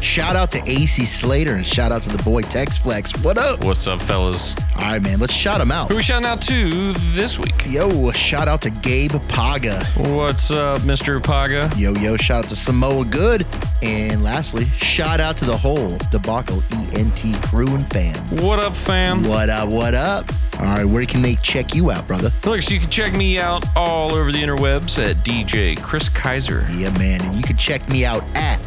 Shout 0.00 0.36
out 0.36 0.50
to 0.52 0.62
AC 0.66 1.04
Slater 1.04 1.56
and 1.56 1.66
shout 1.66 1.92
out 1.92 2.00
to 2.02 2.08
the 2.08 2.22
boy 2.22 2.40
Tex 2.40 2.78
Flex. 2.78 3.12
What 3.22 3.36
up? 3.36 3.62
What's 3.62 3.86
up, 3.86 4.00
fellas? 4.00 4.56
All 4.76 4.82
right, 4.82 5.02
man, 5.02 5.18
let's 5.18 5.34
shout 5.34 5.60
him 5.60 5.70
out. 5.70 5.90
Who 5.90 5.96
we 5.96 6.02
shouting 6.02 6.24
out 6.24 6.40
to 6.42 6.94
this 7.12 7.38
week? 7.38 7.66
Yo, 7.66 8.10
shout 8.12 8.48
out 8.48 8.62
to 8.62 8.70
Gabe 8.70 9.12
Paga. 9.28 9.84
What's 9.96 10.50
up, 10.50 10.80
Mr. 10.80 11.22
Paga? 11.22 11.70
Yo, 11.76 11.92
yo, 11.92 12.16
shout 12.16 12.44
out 12.44 12.48
to 12.48 12.56
Samoa 12.56 13.04
Good. 13.04 13.46
And 13.82 14.22
lastly, 14.22 14.64
shout 14.64 15.20
out 15.20 15.36
to 15.38 15.44
the 15.44 15.56
whole 15.56 15.98
Debacle 16.10 16.62
ENT 16.94 17.42
crew 17.44 17.74
and 17.74 17.86
fam. 17.90 18.14
What 18.42 18.58
up, 18.58 18.74
fam? 18.74 19.22
What 19.22 19.48
up, 19.48 19.68
what 19.68 19.94
up? 19.94 20.30
All 20.58 20.64
right, 20.64 20.84
where 20.84 21.04
can 21.04 21.20
they 21.20 21.34
check 21.36 21.74
you 21.74 21.90
out, 21.90 22.06
brother? 22.06 22.30
Look, 22.44 22.62
so 22.62 22.72
you 22.72 22.80
can 22.80 22.88
check 22.88 23.14
me 23.14 23.38
out 23.38 23.64
all 23.76 24.14
over 24.14 24.32
the 24.32 24.38
interwebs 24.38 24.98
at 25.02 25.16
DJ 25.16 25.80
Chris 25.80 26.08
Kaiser. 26.08 26.64
Yeah, 26.72 26.96
man, 26.98 27.22
and 27.22 27.34
you 27.34 27.42
can 27.42 27.56
check 27.56 27.86
me 27.90 28.06
out 28.06 28.24
at 28.34 28.60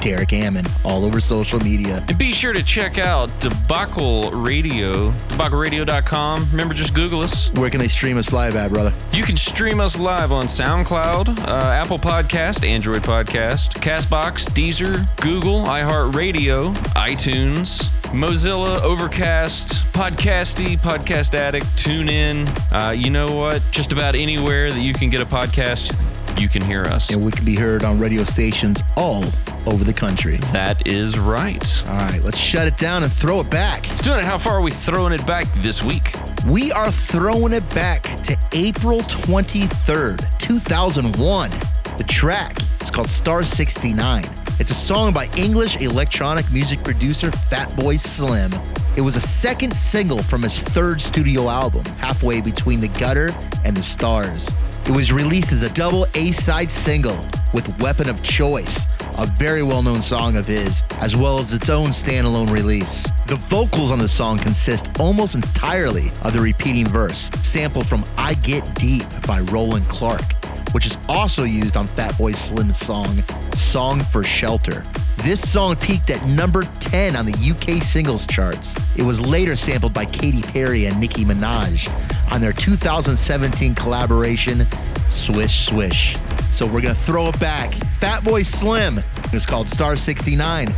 Derek 0.00 0.32
Ammon 0.32 0.64
all 0.84 1.04
over 1.04 1.20
social 1.20 1.58
media. 1.60 2.04
And 2.08 2.18
be 2.18 2.32
sure 2.32 2.52
to 2.52 2.62
check 2.62 2.98
out 2.98 3.28
Debacle 3.40 4.30
Radio, 4.32 5.10
debacleradio.com. 5.28 6.48
Remember, 6.50 6.74
just 6.74 6.94
Google 6.94 7.20
us. 7.20 7.50
Where 7.54 7.70
can 7.70 7.80
they 7.80 7.88
stream 7.88 8.18
us 8.18 8.32
live 8.32 8.56
at, 8.56 8.70
brother? 8.70 8.92
You 9.12 9.24
can 9.24 9.36
stream 9.36 9.80
us 9.80 9.98
live 9.98 10.32
on 10.32 10.46
SoundCloud, 10.46 11.40
uh, 11.40 11.66
Apple 11.70 11.98
Podcast, 11.98 12.66
Android 12.66 13.02
Podcast, 13.02 13.74
Castbox, 13.80 14.48
Deezer, 14.50 15.06
Google, 15.20 15.64
iHeartRadio, 15.64 16.74
iTunes, 16.94 17.84
Mozilla, 18.10 18.80
Overcast, 18.82 19.68
Podcasty, 19.92 20.78
Podcast 20.80 21.34
Addict, 21.34 21.66
TuneIn. 21.76 22.48
Uh, 22.72 22.90
you 22.90 23.10
know 23.10 23.26
what? 23.26 23.62
Just 23.70 23.92
about 23.92 24.14
anywhere 24.14 24.72
that 24.72 24.80
you 24.80 24.92
can 24.92 25.10
get 25.10 25.20
a 25.20 25.26
podcast, 25.26 25.94
you 26.38 26.48
can 26.48 26.62
hear 26.62 26.84
us. 26.84 27.10
And 27.10 27.24
we 27.24 27.32
can 27.32 27.44
be 27.44 27.54
heard 27.54 27.84
on 27.84 27.98
radio 27.98 28.24
stations 28.24 28.82
all 28.96 29.24
over 29.66 29.84
the 29.84 29.92
country. 29.92 30.36
That 30.52 30.86
is 30.86 31.18
right. 31.18 31.82
All 31.88 31.96
right, 31.96 32.22
let's 32.22 32.38
shut 32.38 32.66
it 32.66 32.76
down 32.76 33.02
and 33.02 33.12
throw 33.12 33.40
it 33.40 33.50
back. 33.50 33.88
Let's 33.88 34.02
do 34.02 34.12
it. 34.12 34.24
How 34.24 34.38
far 34.38 34.54
are 34.54 34.62
we 34.62 34.70
throwing 34.70 35.12
it 35.12 35.26
back 35.26 35.46
this 35.56 35.82
week? 35.82 36.14
We 36.46 36.72
are 36.72 36.90
throwing 36.90 37.52
it 37.52 37.68
back 37.74 38.02
to 38.22 38.36
April 38.52 39.00
23rd, 39.00 40.38
2001. 40.38 41.50
The 41.96 42.04
track 42.04 42.56
is 42.80 42.90
called 42.90 43.10
Star 43.10 43.44
69. 43.44 44.24
It's 44.58 44.70
a 44.70 44.74
song 44.74 45.12
by 45.12 45.28
English 45.36 45.80
electronic 45.80 46.50
music 46.52 46.82
producer 46.82 47.30
Fatboy 47.30 47.98
Slim. 47.98 48.50
It 48.96 49.02
was 49.02 49.14
a 49.14 49.20
second 49.20 49.76
single 49.76 50.20
from 50.20 50.42
his 50.42 50.58
third 50.58 51.00
studio 51.00 51.48
album, 51.48 51.84
halfway 51.98 52.40
between 52.40 52.80
The 52.80 52.88
Gutter 52.88 53.32
and 53.64 53.76
The 53.76 53.82
Stars. 53.82 54.50
It 54.84 54.90
was 54.90 55.12
released 55.12 55.52
as 55.52 55.62
a 55.62 55.70
double 55.70 56.06
A 56.14 56.32
side 56.32 56.70
single 56.72 57.24
with 57.54 57.80
Weapon 57.80 58.08
of 58.08 58.20
Choice, 58.22 58.86
a 59.18 59.26
very 59.26 59.62
well 59.62 59.82
known 59.82 60.02
song 60.02 60.36
of 60.36 60.46
his, 60.46 60.82
as 60.98 61.16
well 61.16 61.38
as 61.38 61.52
its 61.52 61.68
own 61.68 61.88
standalone 61.88 62.50
release. 62.50 63.06
The 63.26 63.36
vocals 63.36 63.90
on 63.90 63.98
the 63.98 64.08
song 64.08 64.38
consist 64.38 64.88
almost 64.98 65.34
entirely 65.34 66.10
of 66.22 66.32
the 66.32 66.40
repeating 66.40 66.86
verse, 66.86 67.30
sampled 67.42 67.86
from 67.86 68.04
I 68.16 68.34
Get 68.34 68.74
Deep 68.76 69.04
by 69.26 69.40
Roland 69.40 69.88
Clark, 69.88 70.32
which 70.72 70.86
is 70.86 70.96
also 71.08 71.44
used 71.44 71.76
on 71.76 71.86
Fatboy 71.86 72.34
Slim's 72.34 72.76
song 72.76 73.22
Song 73.54 74.00
for 74.00 74.22
Shelter. 74.22 74.84
This 75.18 75.46
song 75.46 75.76
peaked 75.76 76.08
at 76.08 76.24
number 76.26 76.62
10 76.62 77.14
on 77.14 77.26
the 77.26 77.32
UK 77.32 77.82
singles 77.82 78.26
charts. 78.26 78.74
It 78.96 79.02
was 79.02 79.20
later 79.20 79.54
sampled 79.54 79.92
by 79.92 80.06
Katy 80.06 80.40
Perry 80.40 80.86
and 80.86 80.98
Nicki 80.98 81.26
Minaj 81.26 81.92
on 82.32 82.40
their 82.40 82.54
2017 82.54 83.74
collaboration 83.74 84.66
Swish 85.10 85.66
Swish. 85.66 86.16
So 86.52 86.66
we're 86.66 86.80
gonna 86.80 86.94
throw 86.94 87.28
it 87.28 87.38
back. 87.40 87.70
Fatboy 88.00 88.44
Slim 88.44 89.00
It's 89.32 89.46
called 89.46 89.68
Star 89.68 89.96
69. 89.96 90.74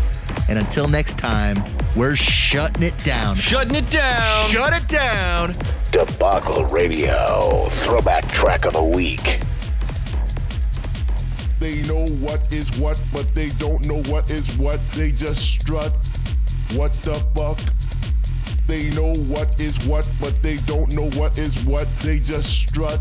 And 0.49 0.59
until 0.59 0.89
next 0.89 1.19
time, 1.19 1.57
we're 1.97 2.17
shutting 2.17 2.83
it 2.83 2.97
down. 3.05 3.37
Shutting 3.37 3.75
it 3.75 3.91
down. 3.91 4.49
Shut 4.51 4.73
it 4.73 4.89
down. 4.89 5.57
Debacle 5.91 6.65
Radio, 6.67 7.67
throwback 7.69 8.27
track 8.29 8.65
of 8.65 8.73
the 8.73 8.83
week. 8.83 9.41
They 11.61 11.83
know 11.83 12.07
what 12.17 12.53
is 12.53 12.77
what, 12.79 13.01
but 13.13 13.35
they 13.35 13.51
don't 13.51 13.87
know 13.87 14.03
what 14.11 14.31
is 14.31 14.57
what. 14.57 14.81
They 14.93 15.13
just 15.13 15.47
strut. 15.47 15.93
What 16.75 16.93
the 17.05 17.15
fuck? 17.35 17.61
They 18.67 18.91
know 18.91 19.15
what 19.15 19.61
is 19.61 19.85
what, 19.87 20.11
but 20.21 20.43
they 20.43 20.57
don't 20.59 20.93
know 20.95 21.11
what 21.11 21.39
is 21.39 21.65
what. 21.65 21.87
They 22.01 22.19
just 22.19 22.53
strut. 22.63 23.01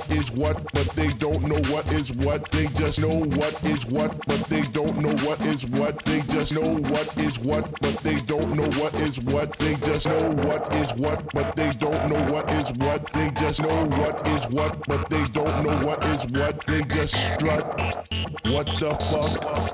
what 0.00 0.12
is 0.18 0.32
what, 0.32 0.72
but 0.72 0.88
they 0.96 1.08
don't 1.08 1.42
know 1.42 1.60
what 1.72 1.92
is 1.92 2.12
what. 2.14 2.50
They 2.50 2.66
just 2.68 3.00
know 3.00 3.08
what 3.36 3.66
is 3.66 3.86
what, 3.86 4.16
but 4.26 4.48
they 4.48 4.62
don't 4.62 4.96
know 4.98 5.14
what 5.26 5.40
is 5.42 5.66
what. 5.66 6.04
They 6.04 6.22
just 6.22 6.54
know 6.54 6.76
what 6.90 7.20
is 7.20 7.38
what, 7.38 7.68
but 7.80 8.02
they 8.02 8.16
don't 8.20 8.54
know 8.54 8.68
what 8.80 8.94
is 8.94 9.20
what. 9.20 9.58
They 9.58 9.76
just 9.76 10.06
know 10.06 10.30
what 10.46 10.74
is 10.76 10.94
what, 10.94 11.32
but 11.34 11.54
they 11.56 11.70
don't 11.72 12.08
know 12.08 12.32
what 12.32 12.50
is 12.52 12.72
what. 12.74 13.12
They 13.12 13.30
just 13.32 13.62
know 13.62 13.84
what 13.98 14.26
is 14.28 14.48
what, 14.48 14.86
but 14.86 15.10
they 15.10 15.24
don't 15.26 15.64
know 15.64 15.76
what 15.86 16.04
is 16.06 16.26
what. 16.28 16.64
They 16.66 16.82
just 16.84 17.14
strut. 17.34 17.64
What 18.44 18.66
the 18.80 18.90
fuck? 19.10 19.69